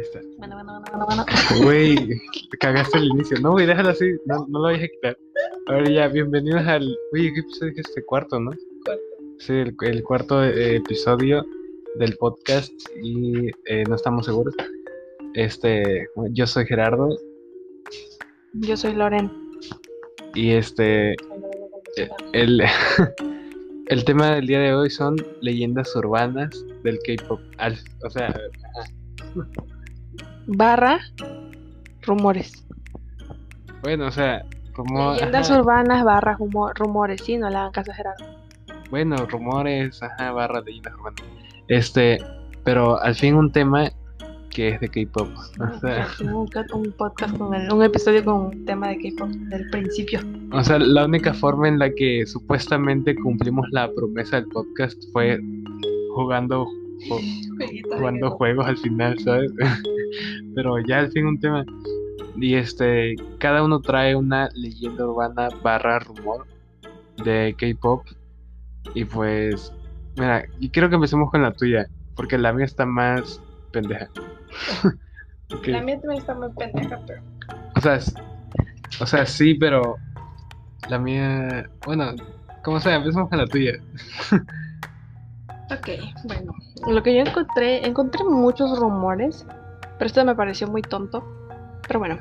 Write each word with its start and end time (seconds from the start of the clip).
Está. 0.00 0.20
Bueno, 0.38 0.54
bueno, 0.56 0.80
bueno, 0.80 1.06
bueno, 1.06 1.06
bueno. 1.06 1.24
Güey, 1.64 2.20
te 2.50 2.58
cagaste 2.58 2.98
el 2.98 3.04
inicio. 3.06 3.38
No, 3.40 3.52
güey, 3.52 3.66
déjalo 3.66 3.90
así. 3.90 4.06
No, 4.24 4.46
no 4.48 4.60
lo 4.60 4.64
vayas 4.64 4.84
a 4.84 4.88
quitar. 4.88 5.18
A 5.66 5.74
ver, 5.74 5.92
ya, 5.92 6.08
bienvenidos 6.08 6.66
al. 6.66 6.96
Oye, 7.12 7.32
¿qué 7.34 7.40
episodio 7.40 7.72
es 7.72 7.78
este? 7.78 8.04
Cuarto, 8.04 8.40
¿no? 8.40 8.50
Cuarto. 8.84 9.02
Sí, 9.38 9.52
el, 9.52 9.76
el 9.82 10.02
cuarto 10.02 10.42
eh, 10.42 10.76
episodio 10.76 11.44
del 11.96 12.16
podcast 12.16 12.72
y 13.02 13.48
eh, 13.66 13.84
no 13.88 13.96
estamos 13.96 14.26
seguros. 14.26 14.54
Este, 15.34 16.06
yo 16.30 16.46
soy 16.46 16.66
Gerardo 16.66 17.16
Yo 18.54 18.76
soy 18.76 18.94
Loren. 18.94 19.30
y 20.34 20.52
este, 20.52 21.12
eh, 21.12 22.10
el, 22.32 22.62
el 23.86 24.04
tema 24.04 24.34
del 24.34 24.46
día 24.46 24.60
de 24.60 24.74
hoy 24.74 24.90
son 24.90 25.16
leyendas 25.40 25.94
urbanas 25.94 26.64
del 26.84 26.98
K-pop. 27.06 27.40
O 28.04 28.10
sea, 28.10 28.34
Barra 30.52 30.98
rumores. 32.02 32.64
bueno, 33.82 34.06
o 34.06 34.10
sea, 34.10 34.44
como. 34.74 35.12
Leyendas 35.14 35.50
ajá, 35.50 35.60
urbanas 35.60 36.04
barra 36.04 36.36
humo- 36.38 36.72
rumores. 36.74 37.22
Sí, 37.24 37.36
no 37.36 37.48
le 37.50 37.56
hagan 37.56 37.72
caso 37.72 37.90
a 37.92 37.94
Gerardo. 37.94 38.24
Bueno, 38.90 39.16
rumores, 39.26 40.02
ajá, 40.02 40.32
barra 40.32 40.60
leyendas 40.60 40.94
urbanas. 40.94 41.22
Este, 41.68 42.18
pero 42.64 43.00
al 43.00 43.14
fin 43.14 43.34
un 43.36 43.52
tema 43.52 43.90
que 44.50 44.70
es 44.70 44.80
de 44.80 44.88
K-pop. 44.88 45.28
O 45.60 45.78
sea, 45.78 46.08
un, 46.24 46.48
un 46.74 46.92
podcast 46.98 47.36
con 47.38 47.54
el- 47.54 47.72
un 47.72 47.84
episodio 47.84 48.24
con 48.24 48.34
un 48.46 48.64
tema 48.64 48.88
de 48.88 48.98
K-pop 48.98 49.28
del 49.28 49.70
principio. 49.70 50.20
o 50.52 50.64
sea, 50.64 50.80
la 50.80 51.04
única 51.04 51.32
forma 51.32 51.68
en 51.68 51.78
la 51.78 51.88
que 51.94 52.26
supuestamente 52.26 53.14
cumplimos 53.14 53.64
la 53.70 53.88
promesa 53.94 54.36
del 54.40 54.48
podcast 54.48 55.00
fue 55.12 55.38
jugando 56.16 56.66
ju- 57.08 57.86
jugando 57.96 58.30
juegos 58.32 58.66
al 58.66 58.76
final, 58.78 59.16
¿sabes? 59.20 59.52
Pero 60.54 60.78
ya 60.86 60.98
al 61.00 61.10
fin 61.12 61.26
un 61.26 61.38
tema. 61.40 61.64
Y 62.36 62.54
este, 62.54 63.14
cada 63.38 63.62
uno 63.62 63.80
trae 63.80 64.14
una 64.14 64.48
leyenda 64.54 65.06
urbana 65.06 65.48
barra 65.62 65.98
rumor 65.98 66.46
de 67.24 67.54
K-pop. 67.58 68.06
Y 68.94 69.04
pues, 69.04 69.72
mira, 70.16 70.44
y 70.58 70.70
quiero 70.70 70.88
que 70.88 70.94
empecemos 70.96 71.30
con 71.30 71.42
la 71.42 71.52
tuya, 71.52 71.86
porque 72.16 72.38
la 72.38 72.52
mía 72.52 72.64
está 72.64 72.86
más 72.86 73.40
pendeja. 73.72 74.08
La 75.66 75.82
mía 75.82 75.98
también 76.00 76.20
está 76.20 76.32
muy 76.34 76.48
pendeja, 76.52 77.00
pero. 77.06 77.22
O 77.76 77.80
sea, 77.80 77.96
es- 77.96 78.14
o 79.00 79.06
sea, 79.06 79.26
sí, 79.26 79.54
pero 79.54 79.96
la 80.88 80.98
mía, 80.98 81.68
bueno, 81.84 82.12
como 82.62 82.78
sea, 82.80 82.96
empecemos 82.96 83.28
con 83.28 83.38
la 83.38 83.46
tuya. 83.46 83.72
Ok, 85.72 85.88
bueno. 86.24 86.52
Lo 86.88 87.00
que 87.02 87.14
yo 87.14 87.20
encontré, 87.20 87.86
encontré 87.86 88.24
muchos 88.24 88.76
rumores, 88.80 89.46
pero 90.00 90.06
esto 90.06 90.24
me 90.24 90.34
pareció 90.34 90.66
muy 90.66 90.80
tonto. 90.80 91.22
Pero 91.86 91.98
bueno, 91.98 92.18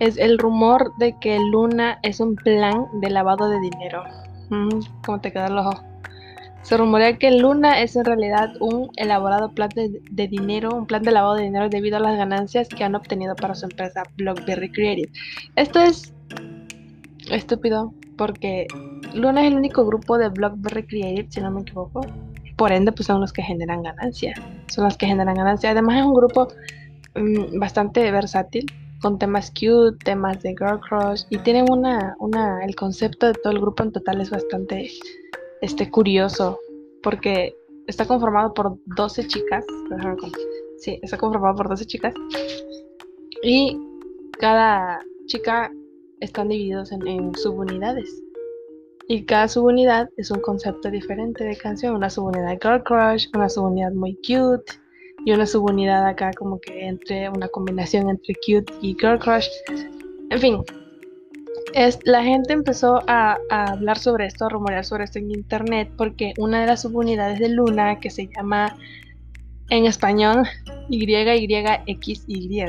es 0.00 0.18
el 0.18 0.38
rumor 0.38 0.90
de 0.98 1.16
que 1.20 1.38
Luna 1.38 2.00
es 2.02 2.18
un 2.18 2.34
plan 2.34 2.86
de 3.00 3.10
lavado 3.10 3.48
de 3.48 3.60
dinero. 3.60 4.02
Mm, 4.50 4.80
¿Cómo 5.06 5.20
te 5.20 5.30
queda 5.30 5.46
el 5.46 5.56
ojo? 5.56 5.84
Se 6.62 6.76
rumorea 6.76 7.16
que 7.18 7.30
Luna 7.30 7.80
es 7.80 7.94
en 7.94 8.06
realidad 8.06 8.50
un 8.58 8.90
elaborado 8.96 9.52
plan 9.52 9.68
de, 9.68 10.02
de 10.10 10.26
dinero, 10.26 10.70
un 10.74 10.86
plan 10.86 11.04
de 11.04 11.12
lavado 11.12 11.36
de 11.36 11.44
dinero 11.44 11.68
debido 11.68 11.98
a 11.98 12.00
las 12.00 12.18
ganancias 12.18 12.68
que 12.68 12.82
han 12.82 12.96
obtenido 12.96 13.36
para 13.36 13.54
su 13.54 13.66
empresa 13.66 14.02
Blockberry 14.16 14.72
Creative. 14.72 15.12
Esto 15.54 15.78
es 15.78 16.12
estúpido 17.30 17.94
porque 18.18 18.66
Luna 19.14 19.42
es 19.42 19.52
el 19.52 19.58
único 19.58 19.86
grupo 19.86 20.18
de 20.18 20.28
Blockberry 20.28 20.88
Creative, 20.88 21.28
si 21.30 21.40
no 21.40 21.52
me 21.52 21.60
equivoco, 21.60 22.00
por 22.56 22.72
ende 22.72 22.90
pues 22.90 23.06
son 23.06 23.20
los 23.20 23.32
que 23.32 23.42
generan 23.42 23.82
ganancia 23.82 24.34
son 24.68 24.84
los 24.84 24.96
que 24.96 25.06
generan 25.06 25.34
ganancia 25.34 25.70
además 25.70 25.98
es 25.98 26.04
un 26.04 26.14
grupo 26.14 26.48
mm, 27.14 27.58
bastante 27.58 28.10
versátil 28.10 28.66
con 29.00 29.18
temas 29.18 29.50
cute 29.50 29.98
temas 30.04 30.42
de 30.42 30.50
girl 30.50 30.80
crush 30.80 31.22
y 31.30 31.38
tienen 31.38 31.70
una 31.70 32.16
una 32.20 32.64
el 32.64 32.74
concepto 32.76 33.26
de 33.26 33.34
todo 33.34 33.52
el 33.52 33.60
grupo 33.60 33.82
en 33.82 33.92
total 33.92 34.20
es 34.20 34.30
bastante 34.30 34.90
este 35.60 35.90
curioso 35.90 36.58
porque 37.02 37.54
está 37.86 38.06
conformado 38.06 38.54
por 38.54 38.76
12 38.96 39.26
chicas 39.26 39.64
sí 40.78 40.98
está 41.02 41.18
conformado 41.18 41.56
por 41.56 41.68
12 41.68 41.86
chicas 41.86 42.14
y 43.42 43.76
cada 44.38 45.00
chica 45.26 45.72
están 46.20 46.48
divididos 46.48 46.92
en 46.92 47.34
subunidades 47.34 48.22
y 49.08 49.24
cada 49.24 49.48
subunidad 49.48 50.08
es 50.16 50.30
un 50.30 50.40
concepto 50.40 50.90
diferente 50.90 51.44
de 51.44 51.56
canción. 51.56 51.94
Una 51.94 52.08
subunidad 52.08 52.58
girl 52.62 52.82
crush, 52.82 53.26
una 53.34 53.48
subunidad 53.48 53.92
muy 53.92 54.14
cute 54.16 54.72
y 55.24 55.32
una 55.32 55.46
subunidad 55.46 56.06
acá 56.06 56.30
como 56.36 56.60
que 56.60 56.86
entre 56.86 57.28
una 57.28 57.48
combinación 57.48 58.10
entre 58.10 58.34
cute 58.34 58.72
y 58.80 58.96
girl 58.98 59.18
crush. 59.18 59.46
En 60.30 60.38
fin, 60.38 60.58
es, 61.74 61.98
la 62.04 62.22
gente 62.22 62.52
empezó 62.52 63.00
a, 63.06 63.38
a 63.50 63.72
hablar 63.72 63.98
sobre 63.98 64.26
esto, 64.26 64.46
a 64.46 64.48
rumorear 64.48 64.84
sobre 64.84 65.04
esto 65.04 65.18
en 65.18 65.30
internet 65.30 65.90
porque 65.96 66.34
una 66.38 66.60
de 66.60 66.66
las 66.66 66.82
subunidades 66.82 67.38
de 67.38 67.48
Luna 67.48 67.98
que 68.00 68.10
se 68.10 68.28
llama 68.28 68.76
en 69.70 69.86
español 69.86 70.42
YYXY 70.90 72.66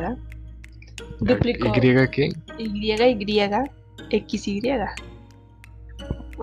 duplicó 1.20 1.74
¿Y 1.75 2.08
qué? 2.09 2.30
YYXY. 2.59 3.40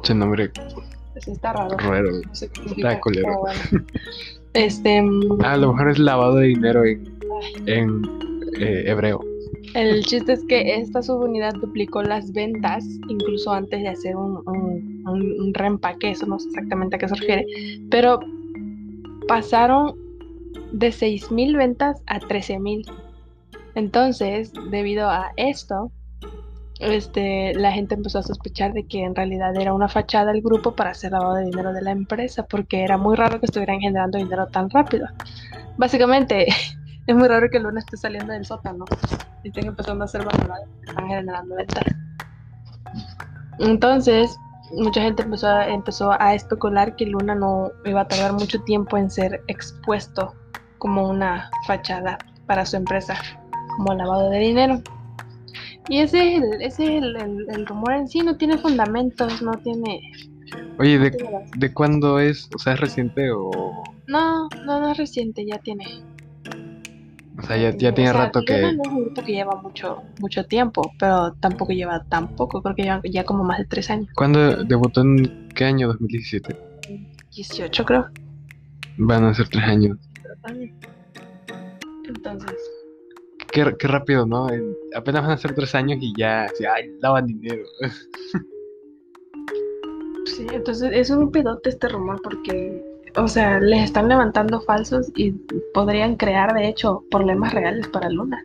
Ese 0.02 0.14
nombre 0.14 0.50
Pues 1.12 1.28
está 1.28 1.52
raro. 1.52 1.76
raro. 1.78 2.10
No 2.26 2.34
sé 2.34 2.46
Está 2.46 3.00
bueno. 3.02 3.44
Este, 4.54 5.02
mm, 5.02 5.40
Ah, 5.42 5.52
a 5.52 5.56
lo 5.56 5.72
mejor 5.72 5.90
es 5.90 5.98
lavado 5.98 6.36
de 6.36 6.46
dinero 6.48 6.84
en, 6.84 7.00
en 7.66 8.08
eh, 8.60 8.84
hebreo. 8.86 9.20
el 9.74 10.04
chiste 10.04 10.32
es 10.32 10.44
que 10.44 10.76
esta 10.76 11.02
subunidad 11.02 11.54
duplicó 11.54 12.02
las 12.02 12.32
ventas 12.32 12.84
incluso 13.08 13.52
antes 13.52 13.80
de 13.82 13.88
hacer 13.88 14.16
un, 14.16 14.42
un, 14.46 15.02
un- 15.06 15.40
un 15.40 15.54
reempaque, 15.54 16.10
eso 16.10 16.26
no 16.26 16.38
sé 16.38 16.48
exactamente 16.48 16.96
a 16.96 16.98
qué 16.98 17.08
se 17.08 17.14
refiere, 17.14 17.46
pero 17.90 18.20
pasaron 19.26 19.94
de 20.72 20.92
6.000 20.92 21.56
ventas 21.56 22.02
a 22.06 22.20
13.000. 22.20 22.82
Entonces, 23.74 24.52
debido 24.70 25.08
a 25.10 25.32
esto, 25.36 25.92
este, 26.80 27.54
la 27.54 27.72
gente 27.72 27.94
empezó 27.94 28.18
a 28.18 28.22
sospechar 28.22 28.72
de 28.72 28.86
que 28.86 29.04
en 29.04 29.14
realidad 29.14 29.54
era 29.54 29.74
una 29.74 29.88
fachada 29.88 30.32
del 30.32 30.40
grupo 30.40 30.74
para 30.74 30.90
hacer 30.90 31.12
lavado 31.12 31.34
de 31.34 31.44
dinero 31.44 31.74
de 31.74 31.82
la 31.82 31.90
empresa, 31.90 32.46
porque 32.46 32.82
era 32.82 32.96
muy 32.96 33.16
raro 33.16 33.38
que 33.38 33.46
estuvieran 33.46 33.80
generando 33.80 34.16
dinero 34.16 34.46
tan 34.46 34.70
rápido. 34.70 35.06
Básicamente, 35.76 36.46
es 37.06 37.16
muy 37.16 37.28
raro 37.28 37.50
que 37.50 37.60
Luna 37.60 37.80
esté 37.80 37.98
saliendo 37.98 38.32
del 38.32 38.46
sótano 38.46 38.86
y 39.44 39.48
estén 39.48 39.66
empezando 39.66 40.04
a 40.04 40.06
hacer 40.06 40.26
están 40.86 41.06
generando 41.06 41.54
ventas. 41.54 41.84
Entonces, 43.58 44.38
mucha 44.72 45.02
gente 45.02 45.22
empezó 45.22 45.48
a, 45.48 45.68
empezó 45.68 46.12
a 46.18 46.34
especular 46.34 46.96
que 46.96 47.04
Luna 47.04 47.34
no 47.34 47.72
iba 47.84 48.00
a 48.00 48.08
tardar 48.08 48.32
mucho 48.32 48.62
tiempo 48.62 48.96
en 48.96 49.10
ser 49.10 49.42
expuesto 49.48 50.34
como 50.78 51.08
una 51.08 51.50
fachada 51.66 52.16
para 52.46 52.64
su 52.64 52.76
empresa, 52.76 53.14
como 53.76 53.92
lavado 53.92 54.30
de 54.30 54.38
dinero. 54.38 54.82
Y 55.88 55.98
ese 55.98 56.36
es, 56.36 56.42
el, 56.42 56.62
ese 56.62 56.96
es 56.96 57.02
el, 57.02 57.16
el- 57.16 57.46
el 57.50 57.66
rumor 57.66 57.92
en 57.94 58.08
sí, 58.08 58.20
no 58.20 58.36
tiene 58.36 58.58
fundamentos, 58.58 59.42
no 59.42 59.52
tiene... 59.52 60.00
Oye, 60.78 60.96
no 60.98 61.04
¿de, 61.04 61.10
tiene 61.10 61.30
de 61.56 61.72
cuándo 61.74 62.18
es? 62.20 62.48
O 62.54 62.58
sea, 62.58 62.74
¿es 62.74 62.80
reciente 62.80 63.30
o...? 63.32 63.82
No, 64.06 64.48
no, 64.66 64.80
no 64.80 64.90
es 64.92 64.98
reciente, 64.98 65.44
ya 65.46 65.58
tiene. 65.58 65.84
O 67.38 67.42
sea, 67.42 67.56
ya, 67.56 67.76
ya 67.76 67.90
O 67.90 67.94
tiene 67.94 68.10
sea, 68.10 68.24
rato 68.26 68.42
que... 68.44 68.60
no 68.60 68.82
es 68.82 68.88
un 68.88 69.14
que 69.14 69.32
lleva 69.32 69.60
mucho, 69.62 70.02
mucho 70.20 70.44
tiempo, 70.44 70.92
pero 70.98 71.32
tampoco 71.40 71.72
lleva 71.72 72.04
tan 72.04 72.28
poco, 72.36 72.62
creo 72.62 72.74
que 72.74 72.82
lleva 72.82 73.00
ya 73.04 73.24
como 73.24 73.44
más 73.44 73.58
de 73.58 73.64
tres 73.64 73.88
años. 73.90 74.08
¿Cuándo 74.14 74.62
debutó 74.64 75.00
en 75.02 75.48
qué 75.54 75.64
año? 75.64 75.92
¿2017? 75.94 76.56
18 77.34 77.84
creo. 77.84 78.08
Van 78.98 79.24
a 79.24 79.32
ser 79.34 79.48
tres 79.48 79.64
años. 79.64 79.96
Entonces, 82.06 82.56
Qué, 83.52 83.74
qué 83.78 83.88
rápido, 83.88 84.26
¿no? 84.26 84.48
En- 84.50 84.74
apenas 84.94 85.22
van 85.22 85.32
a 85.32 85.36
ser 85.38 85.54
tres 85.54 85.74
años 85.74 85.98
y 86.00 86.12
ya... 86.16 86.44
así, 86.44 86.64
¡Ay, 86.64 86.90
lavan 87.00 87.26
dinero! 87.26 87.64
sí, 90.26 90.46
entonces 90.52 90.90
es 90.92 91.10
un 91.10 91.30
pedote 91.30 91.70
este 91.70 91.88
rumor 91.88 92.20
porque, 92.22 92.82
o 93.16 93.28
sea, 93.28 93.58
les 93.60 93.84
están 93.84 94.08
levantando 94.08 94.60
falsos 94.60 95.10
y 95.16 95.32
podrían 95.74 96.16
crear, 96.16 96.54
de 96.54 96.68
hecho, 96.68 97.04
problemas 97.10 97.52
reales 97.54 97.88
para 97.88 98.08
Luna. 98.10 98.44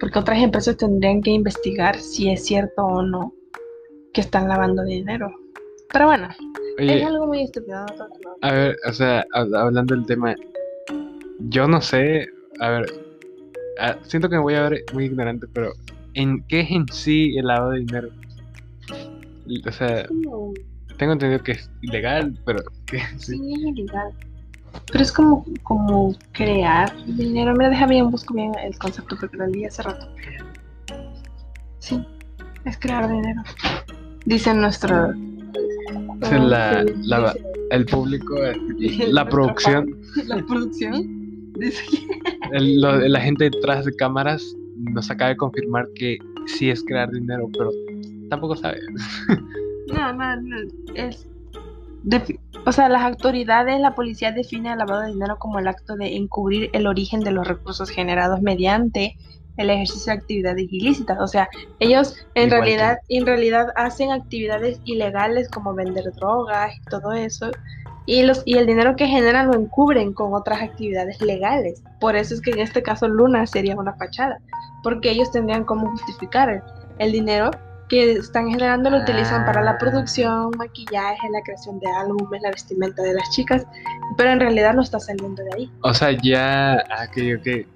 Porque 0.00 0.18
otras 0.18 0.38
empresas 0.42 0.76
tendrían 0.76 1.20
que 1.20 1.30
investigar 1.30 1.98
si 1.98 2.30
es 2.30 2.44
cierto 2.44 2.82
o 2.84 3.02
no 3.02 3.34
que 4.14 4.22
están 4.22 4.48
lavando 4.48 4.82
dinero. 4.84 5.30
Pero 5.92 6.06
bueno, 6.06 6.28
es 6.78 7.04
algo 7.04 7.26
muy 7.26 7.42
estúpido. 7.42 7.80
no 7.80 7.86
tanto, 7.94 8.16
no. 8.24 8.36
a 8.40 8.52
ver, 8.52 8.76
o 8.88 8.92
sea, 8.92 9.24
hab- 9.34 9.54
hablando 9.56 9.94
del 9.94 10.06
tema... 10.06 10.34
Yo 11.50 11.68
no 11.68 11.82
sé... 11.82 12.26
A 12.60 12.70
ver... 12.70 13.05
ah, 13.80 13.96
siento 14.02 14.28
que 14.28 14.36
me 14.36 14.42
voy 14.42 14.54
a 14.54 14.68
ver 14.68 14.84
muy 14.92 15.04
ignorante, 15.04 15.46
pero... 15.52 15.72
¿En 16.14 16.42
qué 16.44 16.60
es 16.60 16.70
en 16.70 16.88
sí 16.88 17.36
el 17.36 17.46
lavado 17.46 17.72
de 17.72 17.80
dinero? 17.80 18.08
O 19.66 19.72
sea, 19.72 20.06
Como- 20.06 20.54
tengo 20.96 21.12
entendido 21.12 21.42
que 21.42 21.52
es 21.52 21.70
ilegal, 21.82 22.38
pero... 22.44 22.62
¿qué? 22.86 23.00
Sí. 23.18 23.36
Sí, 23.36 23.52
es 23.54 23.60
ilegal. 23.60 24.12
Pero 24.92 25.02
es 25.02 25.12
como, 25.12 25.44
como 25.62 26.14
crear 26.32 26.92
dinero. 27.06 27.54
Me 27.54 27.68
deja 27.68 27.86
bien, 27.86 28.10
busco 28.10 28.34
bien 28.34 28.52
el 28.62 28.76
concepto 28.78 29.16
porque 29.18 29.36
lo 29.36 29.46
leí 29.46 29.64
hace 29.64 29.82
rato. 29.82 30.06
Sí, 31.78 32.04
es 32.64 32.76
crear 32.78 33.10
dinero. 33.10 33.42
Dice 34.24 34.52
nuestro. 34.54 35.12
Dice 35.14 36.38
la, 36.38 36.84
la, 37.04 37.34
el 37.70 37.86
público, 37.86 38.36
eh, 38.44 38.56
la 39.08 39.28
producción. 39.28 39.96
La 40.26 40.44
producción. 40.46 41.52
Dice 41.54 41.82
el, 42.52 42.80
lo, 42.80 42.98
la 42.98 43.20
gente 43.20 43.44
detrás 43.44 43.84
de 43.84 43.94
cámaras 43.94 44.42
nos 44.76 45.10
acaba 45.10 45.30
de 45.30 45.36
confirmar 45.36 45.86
que 45.94 46.18
sí 46.46 46.70
es 46.70 46.82
crear 46.84 47.10
dinero, 47.10 47.48
pero 47.56 47.70
tampoco 48.28 48.56
sabe. 48.56 48.80
No, 49.86 50.12
no, 50.12 50.36
no. 50.36 50.56
Es. 50.96 51.28
o 52.66 52.72
sea, 52.72 52.88
las 52.88 53.02
autoridades, 53.02 53.78
la 53.80 53.94
policía 53.94 54.32
define 54.32 54.72
el 54.72 54.78
lavado 54.78 55.02
de 55.02 55.12
dinero 55.12 55.36
como 55.38 55.60
el 55.60 55.68
acto 55.68 55.94
de 55.94 56.16
encubrir 56.16 56.70
el 56.72 56.88
origen 56.88 57.20
de 57.20 57.30
los 57.30 57.46
recursos 57.46 57.88
generados 57.88 58.42
mediante 58.42 59.16
el 59.56 59.70
ejercicio 59.70 60.12
de 60.12 60.18
actividades 60.18 60.66
ilícitas. 60.70 61.18
O 61.20 61.26
sea, 61.26 61.48
ellos 61.78 62.16
en 62.34 62.50
realidad, 62.50 62.98
en 63.08 63.26
realidad 63.26 63.68
hacen 63.76 64.12
actividades 64.12 64.80
ilegales 64.84 65.48
como 65.48 65.74
vender 65.74 66.04
drogas 66.16 66.74
y 66.76 66.90
todo 66.90 67.12
eso. 67.12 67.50
Y, 68.06 68.22
los, 68.22 68.42
y 68.44 68.56
el 68.56 68.66
dinero 68.66 68.94
que 68.96 69.06
generan 69.06 69.48
lo 69.48 69.54
encubren 69.54 70.12
con 70.12 70.32
otras 70.32 70.62
actividades 70.62 71.20
legales. 71.20 71.82
Por 72.00 72.14
eso 72.16 72.34
es 72.34 72.40
que 72.40 72.50
en 72.50 72.60
este 72.60 72.82
caso 72.82 73.08
Luna 73.08 73.46
sería 73.46 73.74
una 73.74 73.94
fachada, 73.94 74.38
porque 74.82 75.10
ellos 75.10 75.30
tendrían 75.32 75.64
como 75.64 75.90
justificar 75.90 76.62
el, 76.98 77.12
dinero 77.12 77.50
que 77.88 78.12
están 78.12 78.48
generando 78.48 78.90
lo 78.90 78.98
utilizan 78.98 79.44
para 79.44 79.62
la 79.62 79.72
ah. 79.72 79.78
producción, 79.78 80.50
maquillaje, 80.56 81.28
la 81.30 81.40
creación 81.42 81.78
de 81.80 81.86
álbumes, 81.88 82.42
la 82.42 82.50
vestimenta 82.50 83.02
de 83.02 83.14
las 83.14 83.30
chicas, 83.30 83.66
pero 84.16 84.30
en 84.30 84.40
realidad 84.40 84.74
no 84.74 84.82
está 84.82 84.98
saliendo 84.98 85.42
de 85.42 85.50
ahí. 85.56 85.70
O 85.82 85.94
sea, 85.94 86.10
ya, 86.22 86.74
ah, 86.90 87.08
que 87.12 87.66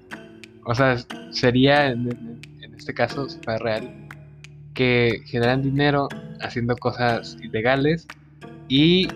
o 0.65 0.75
sea, 0.75 0.97
sería 1.31 1.87
en, 1.87 2.39
este 2.77 2.93
caso 2.93 3.29
super 3.29 3.61
real 3.61 4.07
que 4.73 5.21
generan 5.25 5.61
dinero 5.61 6.07
haciendo 6.41 6.75
cosas 6.77 7.37
ilegales 7.43 8.07
y 8.67 9.07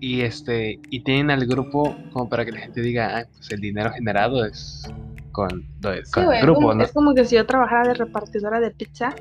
y 0.00 0.22
este 0.22 0.80
y 0.90 1.00
tienen 1.00 1.30
al 1.30 1.46
grupo 1.46 1.94
como 2.12 2.28
para 2.28 2.44
que 2.44 2.52
la 2.52 2.60
gente 2.60 2.80
diga 2.80 3.18
ah, 3.18 3.26
pues 3.36 3.50
el 3.50 3.60
dinero 3.60 3.90
generado 3.90 4.44
es 4.44 4.90
con, 5.32 5.64
el 5.84 6.42
grupo 6.42 6.74
¿no? 6.74 6.82
es 6.82 6.92
como 6.92 7.14
que 7.14 7.24
si 7.24 7.36
yo 7.36 7.46
trabajara 7.46 7.88
de 7.88 7.94
repartidora 7.94 8.60
de 8.60 8.70
pizza 8.70 9.14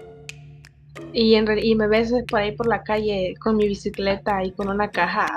y, 1.14 1.36
en, 1.36 1.48
y 1.62 1.76
me 1.76 1.88
ves 1.88 2.14
por 2.30 2.40
ahí 2.40 2.52
por 2.54 2.68
la 2.68 2.84
calle 2.84 3.34
con 3.40 3.58
mi 3.58 3.68
bicicleta 3.68 4.44
y 4.44 4.52
con 4.52 4.70
una 4.70 4.90
caja 4.90 5.28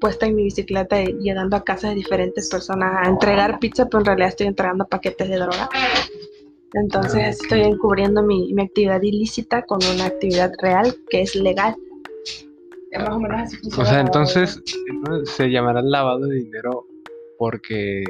puesta 0.00 0.26
en 0.26 0.34
mi 0.34 0.44
bicicleta 0.44 1.00
y 1.00 1.12
llegando 1.20 1.56
a 1.56 1.64
casa 1.64 1.90
de 1.90 1.94
diferentes 1.94 2.48
personas 2.48 3.06
a 3.06 3.08
entregar 3.08 3.58
pizza, 3.58 3.86
pero 3.86 4.00
en 4.00 4.06
realidad 4.06 4.28
estoy 4.28 4.46
entregando 4.46 4.86
paquetes 4.86 5.28
de 5.28 5.36
droga. 5.36 5.68
Entonces 6.72 7.22
ah, 7.22 7.28
estoy 7.28 7.60
encubriendo 7.62 8.22
mi, 8.22 8.54
mi 8.54 8.62
actividad 8.62 9.02
ilícita 9.02 9.62
con 9.62 9.80
una 9.94 10.06
actividad 10.06 10.52
real 10.62 10.94
que 11.10 11.22
es 11.22 11.34
legal. 11.34 11.76
Más 12.98 13.08
o 13.08 13.20
menos 13.20 13.40
así 13.42 13.56
O 13.78 13.84
sea, 13.84 14.00
entonces 14.00 14.62
se 15.24 15.50
llamará 15.50 15.80
lavado 15.82 16.26
de 16.26 16.36
dinero 16.36 16.86
porque 17.38 18.04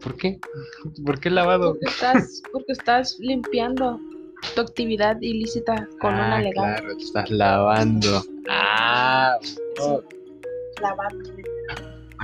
¿Por 0.00 0.16
qué? 0.16 0.38
¿Por 1.04 1.20
qué 1.20 1.30
lavado? 1.30 1.72
Porque 1.72 1.86
estás, 1.86 2.42
porque 2.52 2.72
estás 2.72 3.18
limpiando 3.18 4.00
tu 4.54 4.60
actividad 4.60 5.20
ilícita 5.20 5.88
con 6.00 6.14
una 6.14 6.36
ah, 6.36 6.40
legal. 6.40 6.76
Claro, 6.76 6.96
te 6.96 7.02
estás 7.02 7.30
lavando. 7.30 8.22
Ah, 8.48 9.36
oh. 9.80 10.02
lavando. 10.80 11.30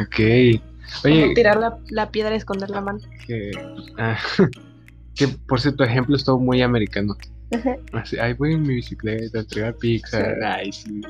Ok. 0.00 0.60
Oye, 1.04 1.34
tirar 1.34 1.56
la, 1.58 1.78
la, 1.90 2.10
piedra 2.10 2.34
y 2.34 2.38
esconder 2.38 2.70
la 2.70 2.80
mano. 2.80 3.00
Que, 3.26 3.50
ah, 3.98 4.16
que 5.14 5.28
por 5.28 5.60
cierto, 5.60 5.82
ejemplo, 5.82 6.14
es 6.14 6.24
todo 6.24 6.38
muy 6.38 6.62
americano. 6.62 7.16
Así, 7.92 8.18
ay, 8.18 8.34
voy 8.34 8.54
en 8.54 8.62
mi 8.62 8.74
bicicleta 8.74 9.38
a 9.38 9.40
entregar 9.42 9.76
pizza. 9.76 10.34
Ay, 10.44 10.72
sí. 10.72 11.00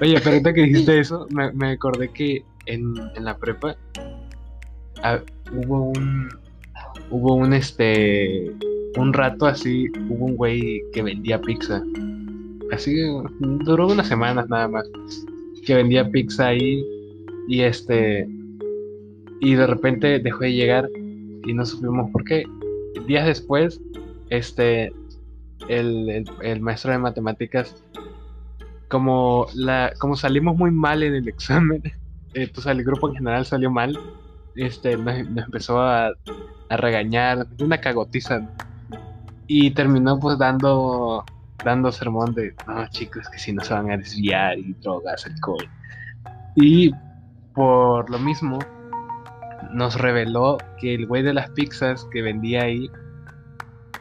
Oye, 0.00 0.14
pero 0.18 0.30
ahorita 0.32 0.52
que 0.52 0.62
dijiste 0.62 0.98
eso, 1.00 1.26
me, 1.30 1.52
me 1.52 1.72
acordé 1.72 2.08
que 2.08 2.44
en, 2.66 2.94
en 3.14 3.24
la 3.24 3.36
prepa 3.36 3.76
ah, 5.02 5.20
hubo 5.52 5.90
un. 5.90 6.28
Hubo 7.10 7.34
un 7.34 7.52
este. 7.52 8.52
Un 8.96 9.12
rato 9.12 9.46
así, 9.46 9.88
hubo 10.08 10.26
un 10.26 10.36
güey 10.36 10.82
que 10.92 11.02
vendía 11.02 11.40
pizza. 11.40 11.82
Así 12.72 12.96
duró 13.40 13.88
unas 13.88 14.08
semanas 14.08 14.48
nada 14.48 14.68
más. 14.68 14.86
Que 15.64 15.74
vendía 15.74 16.08
pizza 16.08 16.48
ahí. 16.48 16.84
Y 17.48 17.60
este. 17.60 18.28
Y 19.40 19.54
de 19.54 19.66
repente 19.66 20.18
dejó 20.18 20.40
de 20.40 20.52
llegar. 20.52 20.88
Y 21.46 21.52
no 21.52 21.64
supimos 21.64 22.10
por 22.10 22.24
qué. 22.24 22.44
Días 23.06 23.26
después, 23.26 23.80
este 24.30 24.92
el, 25.68 26.24
el, 26.42 26.60
maestro 26.60 26.92
de 26.92 26.98
matemáticas, 26.98 27.82
como, 28.88 29.46
la, 29.54 29.92
como 29.98 30.16
salimos 30.16 30.56
muy 30.56 30.70
mal 30.70 31.02
en 31.02 31.14
el 31.14 31.28
examen, 31.28 31.82
pues 32.32 32.66
el 32.66 32.84
grupo 32.84 33.08
en 33.08 33.16
general 33.16 33.46
salió 33.46 33.70
mal, 33.70 33.98
este, 34.54 34.96
nos, 34.96 35.16
empezó 35.16 35.80
a, 35.80 36.08
a 36.68 36.76
regañar, 36.76 37.46
una 37.60 37.80
cagotiza, 37.80 38.48
y 39.46 39.70
terminó 39.70 40.18
pues 40.18 40.38
dando, 40.38 41.24
dando 41.64 41.92
sermón 41.92 42.34
de, 42.34 42.54
no 42.66 42.86
chicos, 42.88 43.28
que 43.28 43.38
si 43.38 43.52
no 43.52 43.62
se 43.62 43.74
van 43.74 43.90
a 43.90 43.96
desviar 43.96 44.58
y 44.58 44.74
drogas, 44.74 45.24
alcohol. 45.26 45.68
Y 46.56 46.90
por 47.54 48.10
lo 48.10 48.18
mismo, 48.18 48.58
nos 49.72 49.98
reveló 49.98 50.58
que 50.78 50.94
el 50.94 51.06
güey 51.06 51.22
de 51.22 51.34
las 51.34 51.50
pizzas 51.50 52.06
que 52.12 52.22
vendía 52.22 52.62
ahí 52.62 52.90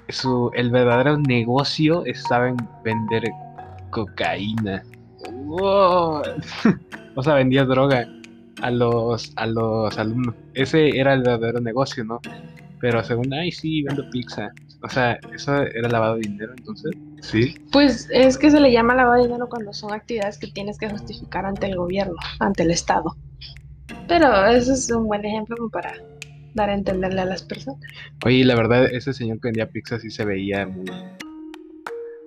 su, 0.10 0.52
el 0.54 0.72
verdadero 0.72 1.18
negocio 1.18 2.06
estaba 2.06 2.50
en 2.50 2.58
vender 2.84 3.24
cocaína. 3.90 4.84
o 5.48 6.24
sea, 7.24 7.34
vendía 7.34 7.66
droga 7.66 8.08
a 8.62 8.72
los, 8.72 9.32
a 9.36 9.48
los 9.48 9.98
alumnos. 9.98 10.36
Ese 10.54 10.98
era 10.98 11.14
el 11.14 11.24
verdadero 11.24 11.62
negocio, 11.62 12.04
¿no? 12.04 12.20
Pero 12.80 13.04
según, 13.04 13.34
ay, 13.34 13.52
sí, 13.52 13.84
vendo 13.84 14.10
pizza. 14.10 14.52
O 14.84 14.90
sea, 14.90 15.18
eso 15.34 15.62
era 15.62 15.90
lavado 15.90 16.16
de 16.16 16.22
dinero, 16.22 16.54
entonces, 16.56 16.92
¿sí? 17.22 17.56
Pues 17.72 18.08
es 18.12 18.38
que 18.38 18.52
se 18.52 18.60
le 18.60 18.72
llama 18.72 18.94
lavado 18.94 19.22
de 19.22 19.28
dinero 19.28 19.50
cuando 19.50 19.74
son 19.74 19.94
actividades 19.94 20.38
que 20.38 20.48
tienes 20.48 20.78
que 20.78 20.90
justificar 20.90 21.46
ante 21.46 21.66
el 21.66 21.76
gobierno, 21.76 22.16
ante 22.40 22.64
el 22.64 22.72
Estado. 22.72 23.16
Pero 24.08 24.46
eso 24.46 24.74
es 24.74 24.92
un 24.92 25.08
buen 25.08 25.26
ejemplo 25.26 25.70
para 25.70 25.94
dar 26.56 26.70
a 26.70 26.74
entenderle 26.74 27.22
a 27.22 27.26
las 27.26 27.44
personas. 27.44 27.80
Oye, 28.26 28.44
la 28.44 28.56
verdad, 28.56 28.86
ese 28.86 29.14
señor 29.14 29.40
que 29.40 29.50
vendía 29.50 29.70
pizzas 29.70 30.02
sí 30.02 30.10
se 30.10 30.26
veía 30.26 30.66
muy. 30.66 30.86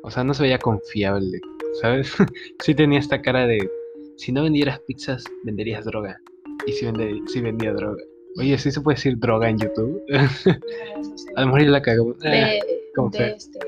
O 0.05 0.11
sea, 0.11 0.23
no 0.23 0.35
se 0.35 0.45
veía 0.45 0.59
confiable, 0.59 1.41
¿sabes? 1.81 2.15
sí 2.61 2.75
tenía 2.75 3.01
esta 3.01 3.21
cara 3.21 3.47
de. 3.47 3.69
Si 4.17 4.31
no 4.31 4.43
vendieras 4.43 4.81
pizzas, 4.81 5.25
venderías 5.45 5.85
droga. 5.85 6.21
Y 6.67 6.73
si, 6.73 6.87
vende, 6.87 7.21
si 7.27 7.41
vendía 7.41 7.73
droga. 7.73 8.03
Oye, 8.37 8.57
¿sí 8.59 8.71
se 8.71 8.81
puede 8.81 8.97
decir 8.97 9.19
droga 9.19 9.49
en 9.49 9.59
YouTube? 9.59 10.01
a 11.37 11.41
lo 11.41 11.47
mejor 11.47 11.63
ya 11.63 11.71
la 11.71 11.83
cago. 11.83 12.15
De, 12.15 12.61
¿Cómo 12.95 13.11
de 13.11 13.31
este... 13.31 13.59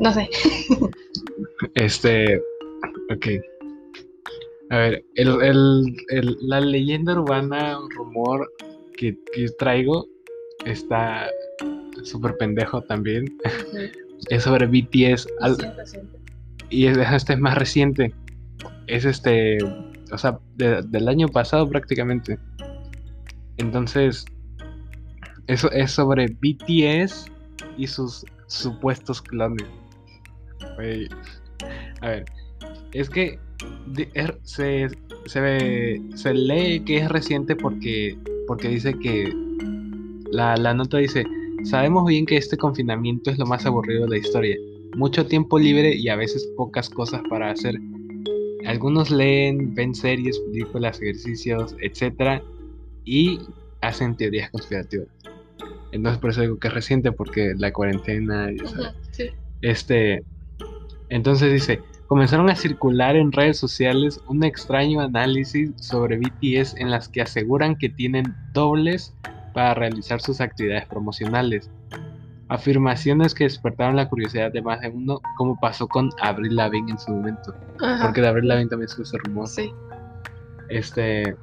No 0.00 0.12
sé. 0.12 0.28
este. 1.74 2.38
Ok. 3.12 3.26
A 4.70 4.78
ver, 4.78 5.04
el, 5.14 5.42
el, 5.42 5.96
el, 6.08 6.36
la 6.40 6.60
leyenda 6.60 7.14
urbana, 7.14 7.78
rumor 7.96 8.48
que, 8.96 9.16
traigo 9.58 10.06
está 10.64 11.28
súper 12.02 12.36
pendejo 12.36 12.82
también. 12.82 13.24
es 14.30 14.42
sobre 14.42 14.66
BTS. 14.66 15.28
y 16.70 16.86
este 16.86 17.32
es 17.32 17.38
más 17.38 17.56
reciente. 17.56 18.14
Es 18.86 19.04
este, 19.04 19.58
o 20.12 20.18
sea, 20.18 20.38
del 20.56 21.08
año 21.08 21.28
pasado 21.28 21.68
prácticamente. 21.68 22.38
Entonces, 23.56 24.24
eso 25.46 25.70
es 25.72 25.90
sobre 25.92 26.26
BTS 26.26 27.26
y 27.76 27.86
sus 27.86 28.24
supuestos 28.46 29.20
clones. 29.22 29.66
A 32.00 32.08
ver, 32.08 32.24
es 32.92 33.10
que 33.10 33.38
er, 34.14 34.38
se, 34.42 34.88
se, 35.26 35.40
ve, 35.40 36.02
se 36.14 36.34
lee 36.34 36.80
que 36.80 36.98
es 36.98 37.08
reciente 37.08 37.56
porque 37.56 38.18
porque 38.46 38.68
dice 38.68 38.94
que 38.98 39.32
la, 40.30 40.56
nota 40.74 40.98
dice, 40.98 41.24
sabemos 41.64 42.06
bien 42.06 42.26
que 42.26 42.36
este 42.36 42.56
confinamiento 42.56 43.30
es 43.30 43.38
lo 43.38 43.46
más 43.46 43.64
aburrido 43.66 44.04
de 44.04 44.10
la 44.10 44.18
historia. 44.18 44.56
Mucho 44.96 45.26
tiempo 45.26 45.58
libre 45.58 45.94
y 45.94 46.08
a 46.08 46.16
veces 46.16 46.46
pocas 46.56 46.88
cosas 46.88 47.22
para 47.28 47.50
hacer. 47.50 47.74
Algunos 48.66 49.10
leen, 49.10 49.74
ven 49.74 49.94
series, 49.94 50.38
películas, 50.40 51.00
ejercicios, 51.00 51.76
etc. 51.80 52.42
Y 53.04 53.40
hacen 53.80 54.16
teorías 54.16 54.50
conspirativas. 54.50 55.08
Entonces 55.92 56.20
por 56.20 56.30
eso 56.30 56.40
digo 56.40 56.58
que 56.58 56.68
es 56.68 56.74
reciente 56.74 57.12
porque 57.12 57.54
la 57.56 57.72
cuarentena... 57.72 58.50
Este, 59.60 60.22
entonces 61.08 61.52
dice, 61.52 61.80
comenzaron 62.14 62.48
a 62.48 62.54
circular 62.54 63.16
en 63.16 63.32
redes 63.32 63.58
sociales 63.58 64.20
un 64.28 64.44
extraño 64.44 65.00
análisis 65.00 65.72
sobre 65.74 66.16
BTS 66.16 66.76
en 66.76 66.92
las 66.92 67.08
que 67.08 67.22
aseguran 67.22 67.74
que 67.74 67.88
tienen 67.88 68.36
dobles 68.52 69.12
para 69.52 69.74
realizar 69.74 70.20
sus 70.20 70.40
actividades 70.40 70.86
promocionales. 70.86 71.72
Afirmaciones 72.48 73.34
que 73.34 73.42
despertaron 73.42 73.96
la 73.96 74.08
curiosidad 74.08 74.52
de 74.52 74.62
más 74.62 74.80
de 74.80 74.90
uno, 74.90 75.20
como 75.36 75.58
pasó 75.58 75.88
con 75.88 76.08
Avril 76.20 76.54
Lavigne 76.54 76.92
en 76.92 77.00
su 77.00 77.10
momento. 77.10 77.52
Porque 78.00 78.20
de 78.20 78.28
Avril 78.28 78.46
Lavigne 78.46 78.70
también 78.70 78.88
se 78.88 79.02
ese 79.02 79.18
rumor. 79.18 79.48
Sí. 79.48 79.72
Este 80.68 81.36